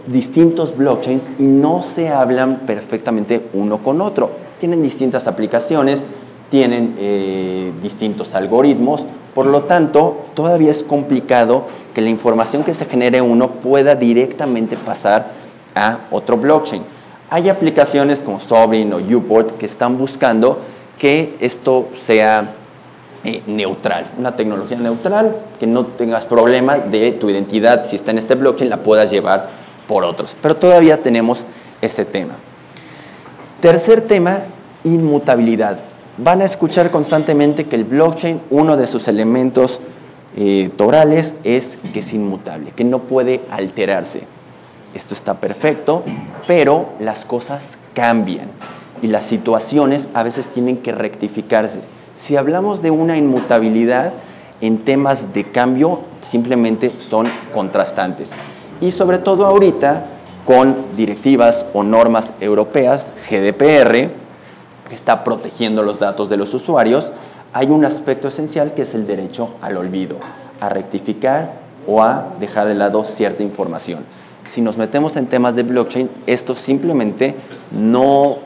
distintos 0.08 0.76
blockchains 0.76 1.30
y 1.38 1.44
no 1.44 1.84
se 1.84 2.10
hablan 2.10 2.62
perfectamente 2.66 3.44
uno 3.54 3.84
con 3.84 4.02
otro. 4.02 4.32
Tienen 4.60 4.82
distintas 4.82 5.28
aplicaciones, 5.28 6.04
tienen 6.50 6.96
eh, 6.98 7.72
distintos 7.84 8.34
algoritmos, 8.34 9.06
por 9.36 9.46
lo 9.46 9.66
tanto, 9.66 10.24
todavía 10.34 10.72
es 10.72 10.82
complicado 10.82 11.66
que 11.94 12.02
la 12.02 12.10
información 12.10 12.64
que 12.64 12.74
se 12.74 12.86
genere 12.86 13.22
uno 13.22 13.52
pueda 13.52 13.96
directamente 13.96 14.78
pasar 14.78 15.28
a 15.76 16.00
otro 16.10 16.38
blockchain. 16.38 16.82
Hay 17.30 17.50
aplicaciones 17.50 18.24
como 18.24 18.40
Sovereign 18.40 18.94
o 18.94 18.98
Uport 18.98 19.60
que 19.60 19.68
están 19.68 20.00
buscando 20.00 20.58
que 20.98 21.36
esto 21.40 21.90
sea 21.94 22.56
eh, 23.26 23.42
neutral, 23.48 24.12
una 24.20 24.36
tecnología 24.36 24.78
neutral, 24.78 25.36
que 25.60 25.66
no 25.66 25.88
tengas 25.88 26.26
problema 26.26 26.78
de 26.78 27.12
tu 27.14 27.28
identidad, 27.28 27.84
si 27.86 27.96
está 27.96 28.12
en 28.12 28.20
este 28.20 28.36
blockchain, 28.36 28.70
la 28.70 28.84
puedas 28.84 29.10
llevar 29.10 29.50
por 29.88 30.04
otros. 30.04 30.38
Pero 30.44 30.56
todavía 30.58 31.02
tenemos 31.02 31.44
ese 31.82 32.06
tema. 32.06 32.36
Tercer 33.62 34.02
tema, 34.02 34.42
inmutabilidad. 34.84 35.80
Van 36.20 36.42
a 36.42 36.46
escuchar 36.46 36.92
constantemente 36.92 37.66
que 37.66 37.76
el 37.76 37.84
blockchain, 37.86 38.42
uno 38.52 38.78
de 38.78 38.86
sus 38.86 39.08
elementos 39.08 39.80
eh, 40.38 40.70
torales 40.78 41.34
es 41.44 41.80
que 41.94 42.02
es 42.02 42.14
inmutable, 42.14 42.74
que 42.76 42.84
no 42.84 43.00
puede 43.00 43.42
alterarse. 43.50 44.22
Esto 44.94 45.16
está 45.16 45.34
perfecto, 45.40 46.04
pero 46.46 46.90
las 47.00 47.26
cosas 47.26 47.80
cambian 47.96 48.50
y 49.02 49.08
las 49.08 49.26
situaciones 49.26 50.10
a 50.14 50.22
veces 50.22 50.48
tienen 50.50 50.78
que 50.78 50.92
rectificarse. 50.92 51.82
Si 52.16 52.38
hablamos 52.38 52.82
de 52.82 52.92
una 52.92 53.18
inmutabilidad 53.18 54.14
en 54.62 54.80
temas 54.86 55.34
de 55.34 55.52
cambio, 55.52 56.00
simplemente 56.22 56.92
son 56.98 57.28
contrastantes. 57.54 58.32
Y 58.80 58.92
sobre 58.92 59.18
todo 59.18 59.46
ahorita 59.46 60.06
con 60.46 60.76
directivas 60.96 61.66
o 61.74 61.84
normas 61.84 62.34
europeas, 62.40 63.12
GDPR, 63.30 64.10
que 64.88 64.96
está 64.96 65.24
protegiendo 65.24 65.84
los 65.84 66.00
datos 66.00 66.30
de 66.30 66.38
los 66.38 66.54
usuarios, 66.54 67.12
hay 67.52 67.68
un 67.68 67.84
aspecto 67.84 68.28
esencial 68.28 68.74
que 68.74 68.84
es 68.84 68.94
el 68.94 69.08
derecho 69.08 69.56
al 69.62 69.76
olvido, 69.78 70.18
a 70.60 70.70
rectificar 70.70 71.54
o 71.88 72.02
a 72.02 72.28
dejar 72.40 72.68
de 72.68 72.76
lado 72.76 73.04
cierta 73.04 73.44
información. 73.44 74.06
Si 74.46 74.62
nos 74.62 74.78
metemos 74.78 75.18
en 75.18 75.28
temas 75.28 75.56
de 75.56 75.64
blockchain, 75.64 76.10
esto 76.28 76.56
simplemente 76.56 77.36
no 77.72 78.38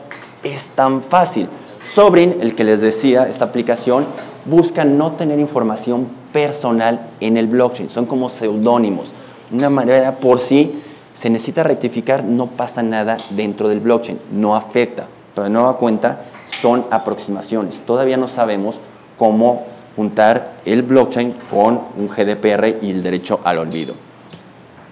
es 0.42 0.70
tan 0.70 1.02
fácil. 1.02 1.48
Sobrin, 1.94 2.36
el 2.40 2.54
que 2.54 2.62
les 2.62 2.80
decía, 2.80 3.26
esta 3.26 3.46
aplicación, 3.46 4.06
busca 4.44 4.84
no 4.84 5.12
tener 5.12 5.40
información 5.40 6.06
personal 6.32 7.00
en 7.18 7.36
el 7.36 7.48
blockchain, 7.48 7.90
son 7.90 8.06
como 8.06 8.28
seudónimos. 8.28 9.12
Una 9.50 9.70
manera 9.70 10.16
por 10.18 10.38
si 10.38 10.80
se 11.14 11.30
necesita 11.30 11.64
rectificar, 11.64 12.22
no 12.22 12.46
pasa 12.46 12.84
nada 12.84 13.18
dentro 13.30 13.68
del 13.68 13.80
blockchain, 13.80 14.20
no 14.30 14.54
afecta. 14.54 15.08
Pero 15.34 15.44
de 15.44 15.50
nueva 15.50 15.76
cuenta, 15.78 16.20
son 16.62 16.86
aproximaciones. 16.92 17.80
Todavía 17.80 18.16
no 18.16 18.28
sabemos 18.28 18.78
cómo 19.18 19.66
juntar 19.96 20.60
el 20.64 20.84
blockchain 20.84 21.34
con 21.50 21.80
un 21.96 22.06
GDPR 22.06 22.78
y 22.82 22.90
el 22.90 23.02
derecho 23.02 23.40
al 23.42 23.58
olvido. 23.58 23.94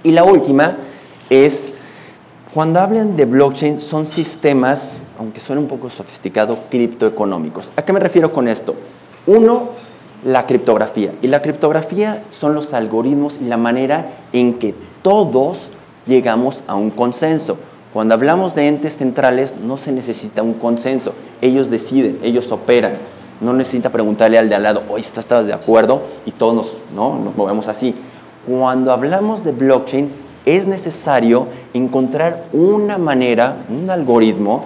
Y 0.02 0.10
la 0.10 0.24
última 0.24 0.76
es 1.30 1.70
cuando 2.58 2.80
hablan 2.80 3.16
de 3.16 3.24
blockchain 3.24 3.80
son 3.80 4.04
sistemas, 4.04 4.98
aunque 5.16 5.38
suene 5.38 5.62
un 5.62 5.68
poco 5.68 5.88
sofisticado, 5.88 6.58
criptoeconómicos. 6.68 7.72
¿A 7.76 7.82
qué 7.82 7.92
me 7.92 8.00
refiero 8.00 8.32
con 8.32 8.48
esto? 8.48 8.74
Uno, 9.28 9.68
la 10.24 10.44
criptografía. 10.44 11.14
Y 11.22 11.28
la 11.28 11.40
criptografía 11.40 12.24
son 12.30 12.54
los 12.54 12.74
algoritmos 12.74 13.38
y 13.40 13.44
la 13.44 13.58
manera 13.58 14.10
en 14.32 14.54
que 14.54 14.74
todos 15.02 15.70
llegamos 16.04 16.64
a 16.66 16.74
un 16.74 16.90
consenso. 16.90 17.58
Cuando 17.92 18.14
hablamos 18.14 18.56
de 18.56 18.66
entes 18.66 18.96
centrales 18.96 19.54
no 19.64 19.76
se 19.76 19.92
necesita 19.92 20.42
un 20.42 20.54
consenso, 20.54 21.14
ellos 21.40 21.70
deciden, 21.70 22.18
ellos 22.24 22.50
operan. 22.50 22.94
no 23.40 23.52
necesita 23.52 23.90
preguntarle 23.90 24.36
al 24.36 24.48
de 24.48 24.56
al 24.56 24.64
lado, 24.64 24.82
oye, 24.88 25.02
¿estás 25.02 25.46
de 25.46 25.52
acuerdo? 25.52 26.02
Y 26.26 26.32
todos 26.32 26.56
nos, 26.56 26.76
¿no? 26.92 27.20
nos 27.20 27.36
movemos 27.36 27.68
así. 27.68 27.94
Cuando 28.48 28.90
hablamos 28.90 29.44
de 29.44 29.52
blockchain, 29.52 30.10
es 30.56 30.66
necesario 30.66 31.48
encontrar 31.74 32.46
una 32.54 32.96
manera, 32.96 33.58
un 33.68 33.90
algoritmo, 33.90 34.64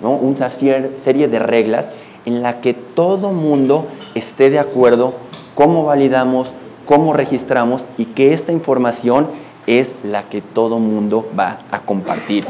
una 0.00 0.50
serie 0.50 1.26
de 1.26 1.38
reglas 1.40 1.92
en 2.26 2.42
la 2.42 2.60
que 2.60 2.74
todo 2.74 3.32
mundo 3.32 3.86
esté 4.14 4.50
de 4.50 4.60
acuerdo 4.60 5.14
cómo 5.56 5.84
validamos, 5.84 6.52
cómo 6.86 7.12
registramos 7.12 7.88
y 7.98 8.04
que 8.04 8.32
esta 8.32 8.52
información 8.52 9.28
es 9.66 9.96
la 10.04 10.28
que 10.28 10.42
todo 10.42 10.78
mundo 10.78 11.28
va 11.36 11.58
a 11.72 11.80
compartir. 11.80 12.44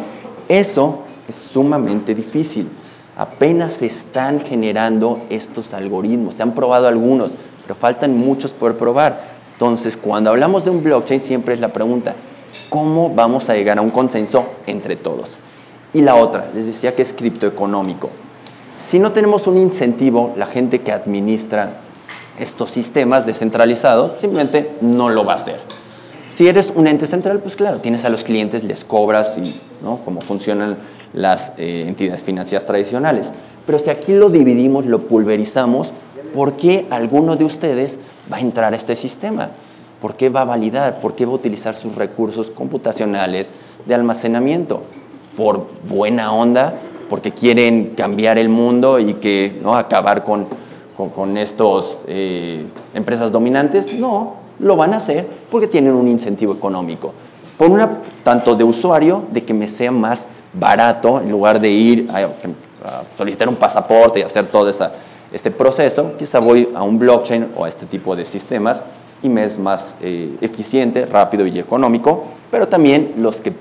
Eso 0.48 0.98
es 1.28 1.34
sumamente 1.34 2.14
difícil. 2.14 2.68
Apenas 3.16 3.72
se 3.72 3.86
están 3.86 4.40
generando 4.40 5.18
estos 5.30 5.72
algoritmos. 5.72 6.34
Se 6.34 6.42
han 6.42 6.52
probado 6.52 6.88
algunos, 6.88 7.32
pero 7.62 7.74
faltan 7.74 8.18
muchos 8.18 8.52
por 8.52 8.76
probar. 8.76 9.36
Entonces, 9.54 9.96
cuando 9.96 10.28
hablamos 10.28 10.66
de 10.66 10.70
un 10.70 10.82
blockchain, 10.82 11.22
siempre 11.22 11.54
es 11.54 11.60
la 11.60 11.72
pregunta, 11.72 12.14
¿cómo 12.68 13.10
vamos 13.10 13.48
a 13.48 13.54
llegar 13.54 13.78
a 13.78 13.82
un 13.82 13.90
consenso 13.90 14.46
entre 14.66 14.96
todos? 14.96 15.38
Y 15.92 16.02
la 16.02 16.16
otra, 16.16 16.50
les 16.54 16.66
decía 16.66 16.94
que 16.94 17.02
es 17.02 17.12
criptoeconómico. 17.12 18.10
Si 18.80 18.98
no 18.98 19.12
tenemos 19.12 19.46
un 19.46 19.58
incentivo, 19.58 20.34
la 20.36 20.46
gente 20.46 20.80
que 20.80 20.92
administra 20.92 21.80
estos 22.38 22.70
sistemas 22.70 23.26
descentralizados 23.26 24.20
simplemente 24.20 24.72
no 24.80 25.08
lo 25.08 25.24
va 25.24 25.32
a 25.32 25.36
hacer. 25.36 25.60
Si 26.32 26.46
eres 26.46 26.70
un 26.74 26.86
ente 26.86 27.06
central, 27.06 27.40
pues 27.40 27.56
claro, 27.56 27.80
tienes 27.80 28.04
a 28.04 28.10
los 28.10 28.22
clientes, 28.22 28.62
les 28.62 28.84
cobras 28.84 29.38
y 29.38 29.58
¿no? 29.82 30.00
cómo 30.04 30.20
funcionan 30.20 30.76
las 31.14 31.54
eh, 31.56 31.84
entidades 31.86 32.22
financieras 32.22 32.66
tradicionales. 32.66 33.32
Pero 33.64 33.78
si 33.78 33.88
aquí 33.88 34.12
lo 34.12 34.28
dividimos, 34.28 34.84
lo 34.84 35.08
pulverizamos, 35.08 35.92
¿por 36.34 36.52
qué 36.52 36.86
alguno 36.90 37.36
de 37.36 37.44
ustedes 37.44 37.98
va 38.30 38.36
a 38.36 38.40
entrar 38.40 38.74
a 38.74 38.76
este 38.76 38.94
sistema? 38.94 39.50
¿Por 40.00 40.14
qué 40.14 40.28
va 40.28 40.42
a 40.42 40.44
validar? 40.44 41.00
¿Por 41.00 41.14
qué 41.14 41.24
va 41.24 41.32
a 41.32 41.36
utilizar 41.36 41.74
sus 41.74 41.94
recursos 41.94 42.50
computacionales 42.50 43.50
de 43.86 43.94
almacenamiento? 43.94 44.82
¿Por 45.36 45.66
buena 45.88 46.32
onda? 46.32 46.74
¿Porque 47.08 47.32
quieren 47.32 47.94
cambiar 47.96 48.36
el 48.36 48.48
mundo 48.48 48.98
y 48.98 49.14
que 49.14 49.58
no 49.62 49.74
acabar 49.76 50.22
con, 50.22 50.46
con, 50.96 51.38
estos 51.38 52.00
eh, 52.08 52.66
empresas 52.94 53.32
dominantes? 53.32 53.94
No, 53.94 54.34
lo 54.58 54.76
van 54.76 54.92
a 54.92 54.96
hacer 54.96 55.26
porque 55.50 55.66
tienen 55.66 55.94
un 55.94 56.08
incentivo 56.08 56.52
económico. 56.52 57.14
Por 57.56 57.70
una, 57.70 58.00
tanto 58.22 58.54
de 58.54 58.64
usuario, 58.64 59.24
de 59.30 59.44
que 59.44 59.54
me 59.54 59.66
sea 59.66 59.90
más 59.90 60.26
barato, 60.52 61.20
en 61.20 61.30
lugar 61.30 61.58
de 61.60 61.70
ir 61.70 62.10
a, 62.10 62.28
solicitar 63.16 63.48
un 63.48 63.56
pasaporte 63.56 64.20
y 64.20 64.22
hacer 64.22 64.46
todo 64.46 64.70
este 65.32 65.50
proceso, 65.50 66.12
quizá 66.18 66.38
voy 66.38 66.68
a 66.74 66.82
un 66.82 66.98
blockchain 66.98 67.48
o 67.56 67.64
a 67.64 67.68
este 67.68 67.86
tipo 67.86 68.14
de 68.14 68.24
sistemas 68.24 68.82
es 69.38 69.58
más 69.58 69.96
eh, 70.00 70.36
eficiente, 70.40 71.06
rápido 71.06 71.46
y 71.46 71.58
económico, 71.58 72.24
pero 72.50 72.68
también 72.68 73.14
los 73.18 73.40
que 73.40 73.52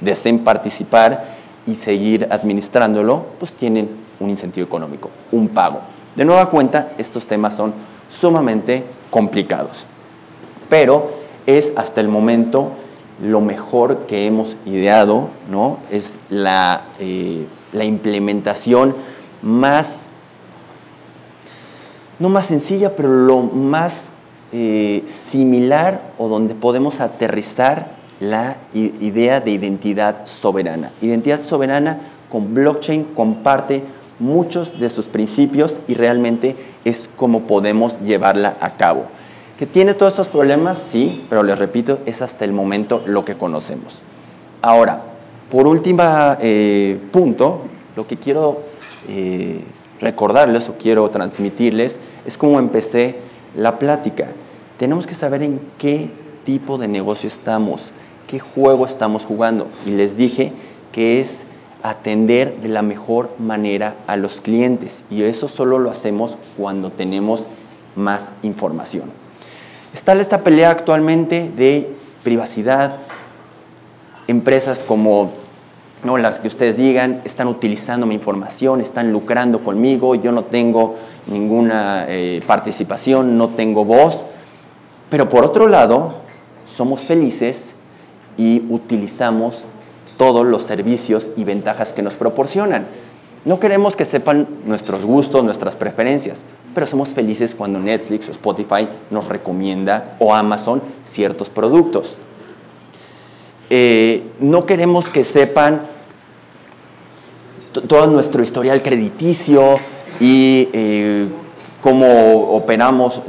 deseen 0.00 0.40
participar 0.40 1.24
y 1.66 1.74
seguir 1.74 2.28
administrándolo, 2.30 3.26
pues 3.38 3.54
tienen 3.54 3.88
un 4.20 4.30
incentivo 4.30 4.66
económico, 4.66 5.10
un 5.32 5.48
pago. 5.48 5.80
De 6.14 6.24
nueva 6.24 6.50
cuenta, 6.50 6.90
estos 6.98 7.26
temas 7.26 7.54
son 7.54 7.72
sumamente 8.08 8.84
complicados, 9.10 9.86
pero 10.68 11.10
es 11.46 11.72
hasta 11.76 12.00
el 12.00 12.08
momento 12.08 12.72
lo 13.22 13.40
mejor 13.40 14.06
que 14.06 14.26
hemos 14.26 14.56
ideado, 14.64 15.30
¿no? 15.50 15.78
Es 15.90 16.18
la, 16.30 16.82
eh, 17.00 17.46
la 17.72 17.84
implementación 17.84 18.94
más, 19.42 20.10
no 22.18 22.28
más 22.28 22.46
sencilla, 22.46 22.94
pero 22.96 23.08
lo 23.08 23.42
más 23.42 24.12
eh, 24.52 25.02
similar 25.06 26.12
o 26.18 26.28
donde 26.28 26.54
podemos 26.54 27.00
aterrizar 27.00 27.98
la 28.20 28.56
idea 28.74 29.40
de 29.40 29.52
identidad 29.52 30.26
soberana. 30.26 30.90
Identidad 31.00 31.40
soberana 31.40 32.00
con 32.30 32.54
blockchain 32.54 33.04
comparte 33.04 33.84
muchos 34.18 34.78
de 34.80 34.90
sus 34.90 35.06
principios 35.06 35.80
y 35.86 35.94
realmente 35.94 36.56
es 36.84 37.08
como 37.16 37.42
podemos 37.42 38.00
llevarla 38.00 38.56
a 38.60 38.76
cabo. 38.76 39.04
¿Que 39.58 39.66
tiene 39.66 39.94
todos 39.94 40.12
estos 40.12 40.28
problemas? 40.28 40.78
Sí, 40.78 41.24
pero 41.28 41.42
les 41.42 41.58
repito, 41.58 42.00
es 42.06 42.22
hasta 42.22 42.44
el 42.44 42.52
momento 42.52 43.02
lo 43.06 43.24
que 43.24 43.34
conocemos. 43.34 44.02
Ahora, 44.62 45.02
por 45.50 45.66
último 45.66 46.02
eh, 46.40 47.00
punto, 47.10 47.62
lo 47.96 48.06
que 48.06 48.16
quiero 48.16 48.60
eh, 49.08 49.60
recordarles 50.00 50.68
o 50.68 50.74
quiero 50.74 51.08
transmitirles 51.10 52.00
es 52.26 52.36
cómo 52.36 52.58
empecé 52.58 53.16
la 53.58 53.78
plática. 53.78 54.28
Tenemos 54.78 55.06
que 55.06 55.14
saber 55.14 55.42
en 55.42 55.60
qué 55.78 56.10
tipo 56.44 56.78
de 56.78 56.88
negocio 56.88 57.26
estamos, 57.26 57.92
qué 58.26 58.38
juego 58.38 58.86
estamos 58.86 59.24
jugando. 59.24 59.66
Y 59.84 59.90
les 59.90 60.16
dije 60.16 60.52
que 60.92 61.20
es 61.20 61.44
atender 61.82 62.60
de 62.60 62.68
la 62.68 62.82
mejor 62.82 63.34
manera 63.38 63.96
a 64.06 64.16
los 64.16 64.40
clientes. 64.40 65.04
Y 65.10 65.22
eso 65.22 65.48
solo 65.48 65.78
lo 65.78 65.90
hacemos 65.90 66.36
cuando 66.56 66.90
tenemos 66.90 67.46
más 67.96 68.32
información. 68.42 69.10
Está 69.92 70.12
esta 70.14 70.44
pelea 70.44 70.70
actualmente 70.70 71.50
de 71.50 71.92
privacidad. 72.22 72.96
Empresas 74.28 74.84
como 74.84 75.32
no 76.04 76.16
las 76.16 76.38
que 76.38 76.46
ustedes 76.46 76.76
digan 76.76 77.22
están 77.24 77.48
utilizando 77.48 78.06
mi 78.06 78.14
información, 78.14 78.80
están 78.80 79.10
lucrando 79.10 79.64
conmigo, 79.64 80.14
yo 80.14 80.30
no 80.30 80.44
tengo 80.44 80.94
ninguna 81.28 82.06
eh, 82.08 82.42
participación, 82.46 83.38
no 83.38 83.50
tengo 83.50 83.84
voz. 83.84 84.24
Pero 85.10 85.28
por 85.28 85.44
otro 85.44 85.68
lado, 85.68 86.14
somos 86.66 87.00
felices 87.00 87.74
y 88.36 88.64
utilizamos 88.68 89.64
todos 90.16 90.46
los 90.46 90.62
servicios 90.62 91.30
y 91.36 91.44
ventajas 91.44 91.92
que 91.92 92.02
nos 92.02 92.14
proporcionan. 92.14 92.86
No 93.44 93.60
queremos 93.60 93.96
que 93.96 94.04
sepan 94.04 94.48
nuestros 94.66 95.04
gustos, 95.04 95.44
nuestras 95.44 95.76
preferencias, 95.76 96.44
pero 96.74 96.86
somos 96.86 97.10
felices 97.10 97.54
cuando 97.54 97.78
Netflix 97.78 98.28
o 98.28 98.32
Spotify 98.32 98.88
nos 99.10 99.28
recomienda 99.28 100.16
o 100.18 100.34
Amazon 100.34 100.82
ciertos 101.04 101.48
productos. 101.48 102.16
Eh, 103.70 104.24
no 104.40 104.66
queremos 104.66 105.08
que 105.08 105.24
sepan 105.24 105.82
todo 107.86 108.06
nuestro 108.06 108.42
historial 108.42 108.82
crediticio 108.82 109.78
y 110.20 110.68
eh, 110.72 111.28
cómo 111.80 112.50
operamos, 112.50 113.22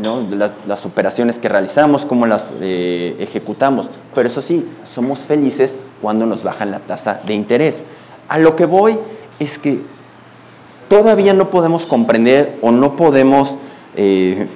las, 0.67 0.85
operaciones 0.85 1.39
que 1.39 1.49
realizamos, 1.49 2.05
cómo 2.05 2.25
las 2.25 2.53
eh, 2.61 3.15
ejecutamos. 3.19 3.89
Pero 4.15 4.27
eso 4.27 4.41
sí, 4.41 4.65
somos 4.83 5.19
felices 5.19 5.77
cuando 6.01 6.25
nos 6.25 6.43
bajan 6.43 6.71
la 6.71 6.79
tasa 6.79 7.21
de 7.25 7.33
interés. 7.33 7.85
A 8.27 8.37
lo 8.39 8.55
que 8.55 8.65
voy 8.65 8.97
es 9.39 9.59
que 9.59 9.79
todavía 10.87 11.33
no 11.33 11.49
podemos 11.49 11.85
comprender 11.85 12.57
o 12.61 12.71
no 12.71 12.95
podemos 12.95 13.57
eh, 13.95 14.47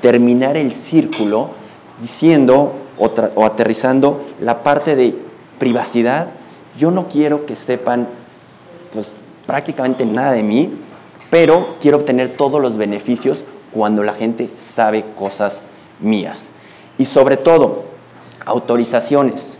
terminar 0.00 0.56
el 0.56 0.72
círculo 0.72 1.50
diciendo 2.00 2.74
o 2.98 3.44
aterrizando 3.44 4.22
la 4.40 4.62
parte 4.62 4.96
de 4.96 5.14
privacidad. 5.58 6.28
Yo 6.78 6.90
no 6.90 7.08
quiero 7.08 7.44
que 7.44 7.56
sepan 7.56 8.08
pues, 8.92 9.16
prácticamente 9.46 10.04
nada 10.04 10.32
de 10.32 10.42
mí, 10.42 10.70
pero 11.30 11.76
quiero 11.80 11.98
obtener 11.98 12.36
todos 12.36 12.60
los 12.60 12.76
beneficios 12.76 13.44
cuando 13.72 14.02
la 14.02 14.14
gente 14.14 14.50
sabe 14.56 15.04
cosas 15.16 15.62
mías. 16.00 16.50
Y 16.98 17.04
sobre 17.04 17.36
todo, 17.36 17.84
autorizaciones. 18.44 19.58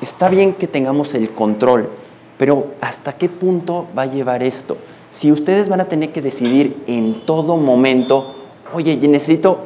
Está 0.00 0.28
bien 0.28 0.54
que 0.54 0.66
tengamos 0.66 1.14
el 1.14 1.30
control, 1.30 1.90
pero 2.36 2.68
¿hasta 2.80 3.16
qué 3.16 3.28
punto 3.28 3.88
va 3.96 4.02
a 4.02 4.06
llevar 4.06 4.42
esto? 4.42 4.76
Si 5.10 5.32
ustedes 5.32 5.68
van 5.68 5.80
a 5.80 5.86
tener 5.86 6.12
que 6.12 6.22
decidir 6.22 6.84
en 6.86 7.26
todo 7.26 7.56
momento, 7.56 8.34
oye, 8.72 8.96
necesito 9.08 9.58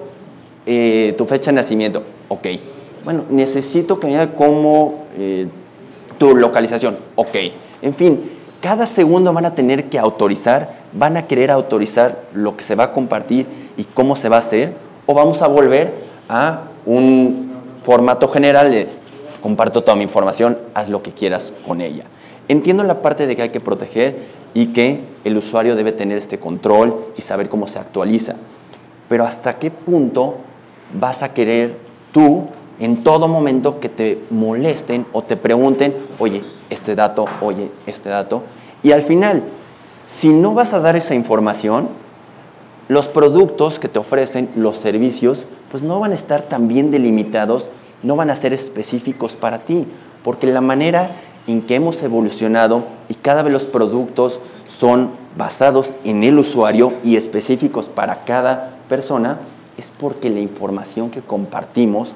eh, 0.65 1.15
tu 1.19 1.27
fecha 1.27 1.51
de 1.51 1.57
nacimiento, 1.57 2.03
ok. 2.29 2.47
Bueno, 3.05 3.25
necesito 3.29 3.99
que 3.99 4.07
me 4.07 4.13
diga 4.13 4.35
cómo 4.35 5.07
eh, 5.19 5.49
tu 6.19 6.37
localización, 6.37 6.97
ok. 7.17 7.37
En 7.83 7.95
fin, 7.95 8.31
cada 8.63 8.87
segundo 8.87 9.33
van 9.33 9.45
a 9.45 9.55
tener 9.57 9.91
que 9.91 9.99
autorizar, 9.99 10.71
van 10.93 11.17
a 11.17 11.27
querer 11.27 11.51
autorizar 11.51 12.23
lo 12.33 12.57
que 12.57 12.63
se 12.63 12.77
va 12.77 12.85
a 12.85 12.93
compartir 12.93 13.47
y 13.77 13.85
cómo 13.85 14.15
se 14.15 14.29
va 14.29 14.37
a 14.37 14.39
hacer, 14.39 14.75
o 15.05 15.15
vamos 15.15 15.43
a 15.43 15.49
volver 15.49 15.93
a 16.29 16.63
un 16.87 17.53
formato 17.83 18.29
general 18.29 18.71
de 18.71 18.87
comparto 19.43 19.83
toda 19.83 19.97
mi 19.97 20.05
información, 20.05 20.57
haz 20.75 20.89
lo 20.89 21.03
que 21.03 21.11
quieras 21.11 21.53
con 21.67 21.81
ella. 21.81 22.05
Entiendo 22.47 22.85
la 22.85 23.03
parte 23.03 23.27
de 23.27 23.35
que 23.35 23.43
hay 23.43 23.49
que 23.51 23.61
proteger 23.61 24.17
y 24.55 24.67
que 24.67 25.01
el 25.25 25.37
usuario 25.37 25.75
debe 25.75 25.91
tener 25.91 26.17
este 26.17 26.39
control 26.39 27.07
y 27.17 27.23
saber 27.23 27.49
cómo 27.49 27.67
se 27.67 27.81
actualiza, 27.81 28.37
pero 29.09 29.25
hasta 29.25 29.59
qué 29.59 29.73
punto 29.73 30.37
vas 31.01 31.25
a 31.25 31.35
querer 31.35 31.77
tú 32.13 32.47
en 32.85 33.05
todo 33.05 33.29
momento 33.29 33.79
que 33.79 33.89
te 33.89 34.19
molesten 34.31 35.07
o 35.13 35.23
te 35.23 35.37
pregunten, 35.37 35.95
oye, 36.19 36.43
este 36.69 36.97
dato, 36.97 37.27
oye, 37.41 37.71
este 37.87 38.09
dato. 38.09 38.43
Y 38.83 38.91
al 38.91 39.03
final, 39.03 39.45
si 40.07 40.31
no 40.31 40.53
vas 40.55 40.75
a 40.75 40.81
dar 40.81 40.97
esa 40.97 41.15
información, 41.15 41.89
los 42.89 43.07
productos 43.07 43.79
que 43.79 43.87
te 43.87 44.01
ofrecen, 44.01 44.51
los 44.57 44.77
servicios, 44.77 45.47
pues 45.71 45.85
no 45.85 46.01
van 46.01 46.11
a 46.11 46.17
estar 46.17 46.43
tan 46.43 46.67
bien 46.67 46.91
delimitados, 46.91 47.69
no 48.03 48.17
van 48.17 48.31
a 48.31 48.37
ser 48.37 48.53
específicos 48.53 49.35
para 49.35 49.61
ti, 49.61 49.87
porque 50.25 50.49
la 50.49 50.61
manera 50.61 51.09
en 51.47 51.63
que 51.63 51.77
hemos 51.77 52.03
evolucionado 52.03 52.85
y 53.09 53.15
cada 53.15 53.45
vez 53.45 53.53
los 53.53 53.65
productos 53.65 54.41
son 54.67 55.13
basados 55.37 55.93
en 56.03 56.25
el 56.25 56.37
usuario 56.37 56.93
y 57.05 57.15
específicos 57.15 57.89
para 57.89 58.25
cada 58.25 58.77
persona, 58.89 59.39
es 59.79 59.93
porque 59.97 60.31
la 60.31 60.41
información 60.41 61.11
que 61.11 61.23
compartimos 61.23 62.15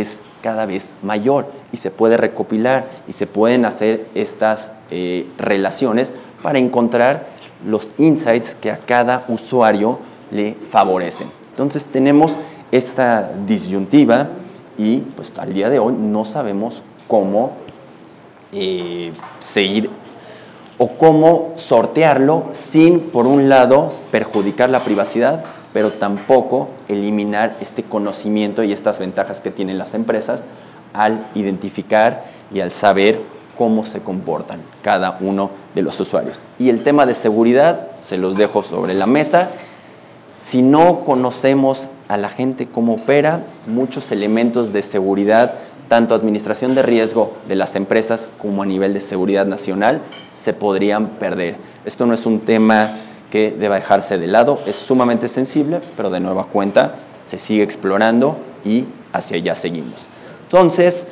es 0.00 0.22
cada 0.42 0.66
vez 0.66 0.92
mayor 1.02 1.50
y 1.72 1.78
se 1.78 1.90
puede 1.90 2.16
recopilar 2.16 2.86
y 3.08 3.12
se 3.12 3.26
pueden 3.26 3.64
hacer 3.64 4.06
estas 4.14 4.72
eh, 4.90 5.28
relaciones 5.38 6.12
para 6.42 6.58
encontrar 6.58 7.26
los 7.66 7.92
insights 7.98 8.54
que 8.54 8.70
a 8.70 8.78
cada 8.78 9.24
usuario 9.28 9.98
le 10.30 10.54
favorecen. 10.70 11.28
Entonces 11.50 11.86
tenemos 11.86 12.36
esta 12.72 13.32
disyuntiva 13.46 14.28
y 14.76 14.98
pues 14.98 15.32
al 15.38 15.54
día 15.54 15.70
de 15.70 15.78
hoy 15.78 15.94
no 15.96 16.24
sabemos 16.24 16.82
cómo 17.06 17.52
eh, 18.52 19.12
seguir 19.38 19.90
o 20.78 20.88
cómo 20.98 21.52
sortearlo 21.56 22.46
sin, 22.52 23.00
por 23.00 23.26
un 23.26 23.48
lado, 23.48 23.92
perjudicar 24.10 24.70
la 24.70 24.80
privacidad, 24.80 25.44
pero 25.74 25.92
tampoco 25.92 26.70
eliminar 26.88 27.56
este 27.60 27.82
conocimiento 27.82 28.62
y 28.62 28.72
estas 28.72 29.00
ventajas 29.00 29.40
que 29.40 29.50
tienen 29.50 29.76
las 29.76 29.92
empresas 29.92 30.46
al 30.94 31.26
identificar 31.34 32.24
y 32.54 32.60
al 32.60 32.70
saber 32.70 33.20
cómo 33.58 33.84
se 33.84 34.00
comportan 34.00 34.60
cada 34.82 35.18
uno 35.20 35.50
de 35.74 35.82
los 35.82 35.98
usuarios. 35.98 36.44
Y 36.60 36.68
el 36.70 36.84
tema 36.84 37.06
de 37.06 37.14
seguridad 37.14 37.88
se 38.00 38.16
los 38.16 38.36
dejo 38.36 38.62
sobre 38.62 38.94
la 38.94 39.06
mesa. 39.06 39.50
Si 40.30 40.62
no 40.62 41.00
conocemos 41.00 41.88
a 42.06 42.16
la 42.18 42.28
gente 42.28 42.66
cómo 42.66 42.94
opera, 42.94 43.44
muchos 43.66 44.12
elementos 44.12 44.72
de 44.72 44.82
seguridad, 44.82 45.54
tanto 45.88 46.14
administración 46.14 46.76
de 46.76 46.82
riesgo 46.82 47.32
de 47.48 47.56
las 47.56 47.74
empresas 47.74 48.28
como 48.40 48.62
a 48.62 48.66
nivel 48.66 48.94
de 48.94 49.00
seguridad 49.00 49.46
nacional, 49.46 50.00
se 50.36 50.52
podrían 50.52 51.08
perder. 51.08 51.56
Esto 51.84 52.06
no 52.06 52.14
es 52.14 52.26
un 52.26 52.38
tema 52.38 52.96
que 53.34 53.50
deba 53.50 53.74
dejarse 53.74 54.16
de 54.16 54.28
lado, 54.28 54.60
es 54.64 54.76
sumamente 54.76 55.26
sensible, 55.26 55.80
pero 55.96 56.08
de 56.08 56.20
nueva 56.20 56.44
cuenta 56.44 56.94
se 57.24 57.36
sigue 57.36 57.64
explorando 57.64 58.36
y 58.64 58.84
hacia 59.12 59.38
allá 59.38 59.56
seguimos. 59.56 60.06
Entonces, 60.44 61.08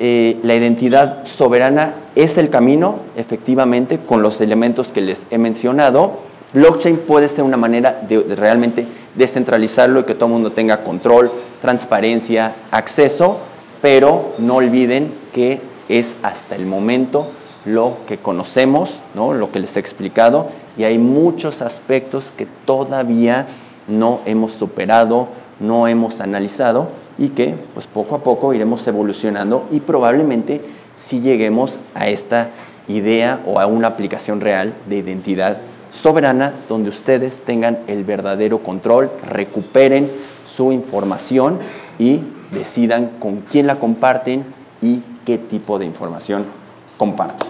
eh, 0.00 0.36
la 0.42 0.56
identidad 0.56 1.24
soberana 1.26 1.94
es 2.16 2.38
el 2.38 2.50
camino, 2.50 2.98
efectivamente, 3.14 4.00
con 4.00 4.20
los 4.20 4.40
elementos 4.40 4.90
que 4.90 5.00
les 5.00 5.28
he 5.30 5.38
mencionado. 5.38 6.14
Blockchain 6.54 6.96
puede 6.96 7.28
ser 7.28 7.44
una 7.44 7.56
manera 7.56 8.02
de, 8.08 8.24
de 8.24 8.34
realmente 8.34 8.88
descentralizarlo 9.14 10.00
y 10.00 10.02
que 10.02 10.14
todo 10.16 10.26
el 10.26 10.32
mundo 10.32 10.50
tenga 10.50 10.82
control, 10.82 11.30
transparencia, 11.62 12.52
acceso, 12.72 13.38
pero 13.80 14.32
no 14.38 14.56
olviden 14.56 15.12
que 15.32 15.60
es 15.88 16.16
hasta 16.24 16.56
el 16.56 16.66
momento 16.66 17.28
lo 17.64 17.96
que 18.06 18.18
conocemos, 18.18 19.00
¿no? 19.14 19.34
lo 19.34 19.50
que 19.52 19.60
les 19.60 19.76
he 19.76 19.80
explicado, 19.80 20.48
y 20.76 20.84
hay 20.84 20.98
muchos 20.98 21.62
aspectos 21.62 22.32
que 22.36 22.46
todavía 22.64 23.46
no 23.86 24.20
hemos 24.24 24.52
superado, 24.52 25.28
no 25.58 25.88
hemos 25.88 26.20
analizado 26.20 26.88
y 27.18 27.30
que 27.30 27.54
pues 27.74 27.86
poco 27.86 28.14
a 28.14 28.22
poco 28.22 28.54
iremos 28.54 28.86
evolucionando 28.86 29.66
y 29.70 29.80
probablemente 29.80 30.62
si 30.94 31.20
lleguemos 31.20 31.78
a 31.94 32.08
esta 32.08 32.48
idea 32.88 33.40
o 33.46 33.60
a 33.60 33.66
una 33.66 33.88
aplicación 33.88 34.40
real 34.40 34.72
de 34.88 34.96
identidad 34.96 35.58
soberana 35.90 36.54
donde 36.68 36.88
ustedes 36.88 37.40
tengan 37.40 37.80
el 37.88 38.04
verdadero 38.04 38.62
control, 38.62 39.10
recuperen 39.28 40.10
su 40.46 40.72
información 40.72 41.58
y 41.98 42.20
decidan 42.52 43.10
con 43.18 43.40
quién 43.40 43.66
la 43.66 43.76
comparten 43.76 44.44
y 44.80 45.02
qué 45.26 45.36
tipo 45.36 45.78
de 45.78 45.84
información 45.84 46.59
comparten. 47.00 47.48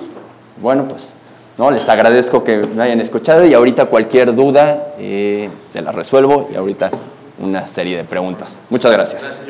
Bueno, 0.63 0.87
pues 0.87 1.13
¿no? 1.59 1.73
les 1.73 1.89
agradezco 1.89 2.45
que 2.45 2.59
me 2.59 2.85
hayan 2.85 3.01
escuchado 3.01 3.45
y 3.45 3.53
ahorita 3.53 3.87
cualquier 3.87 4.33
duda 4.33 4.93
eh, 4.97 5.51
se 5.71 5.83
la 5.83 5.91
resuelvo 5.91 6.49
y 6.53 6.55
ahorita 6.55 6.93
una 7.41 7.67
serie 7.67 7.97
de 7.97 8.05
preguntas. 8.05 8.59
Muchas 8.71 8.93
gracias 8.93 9.41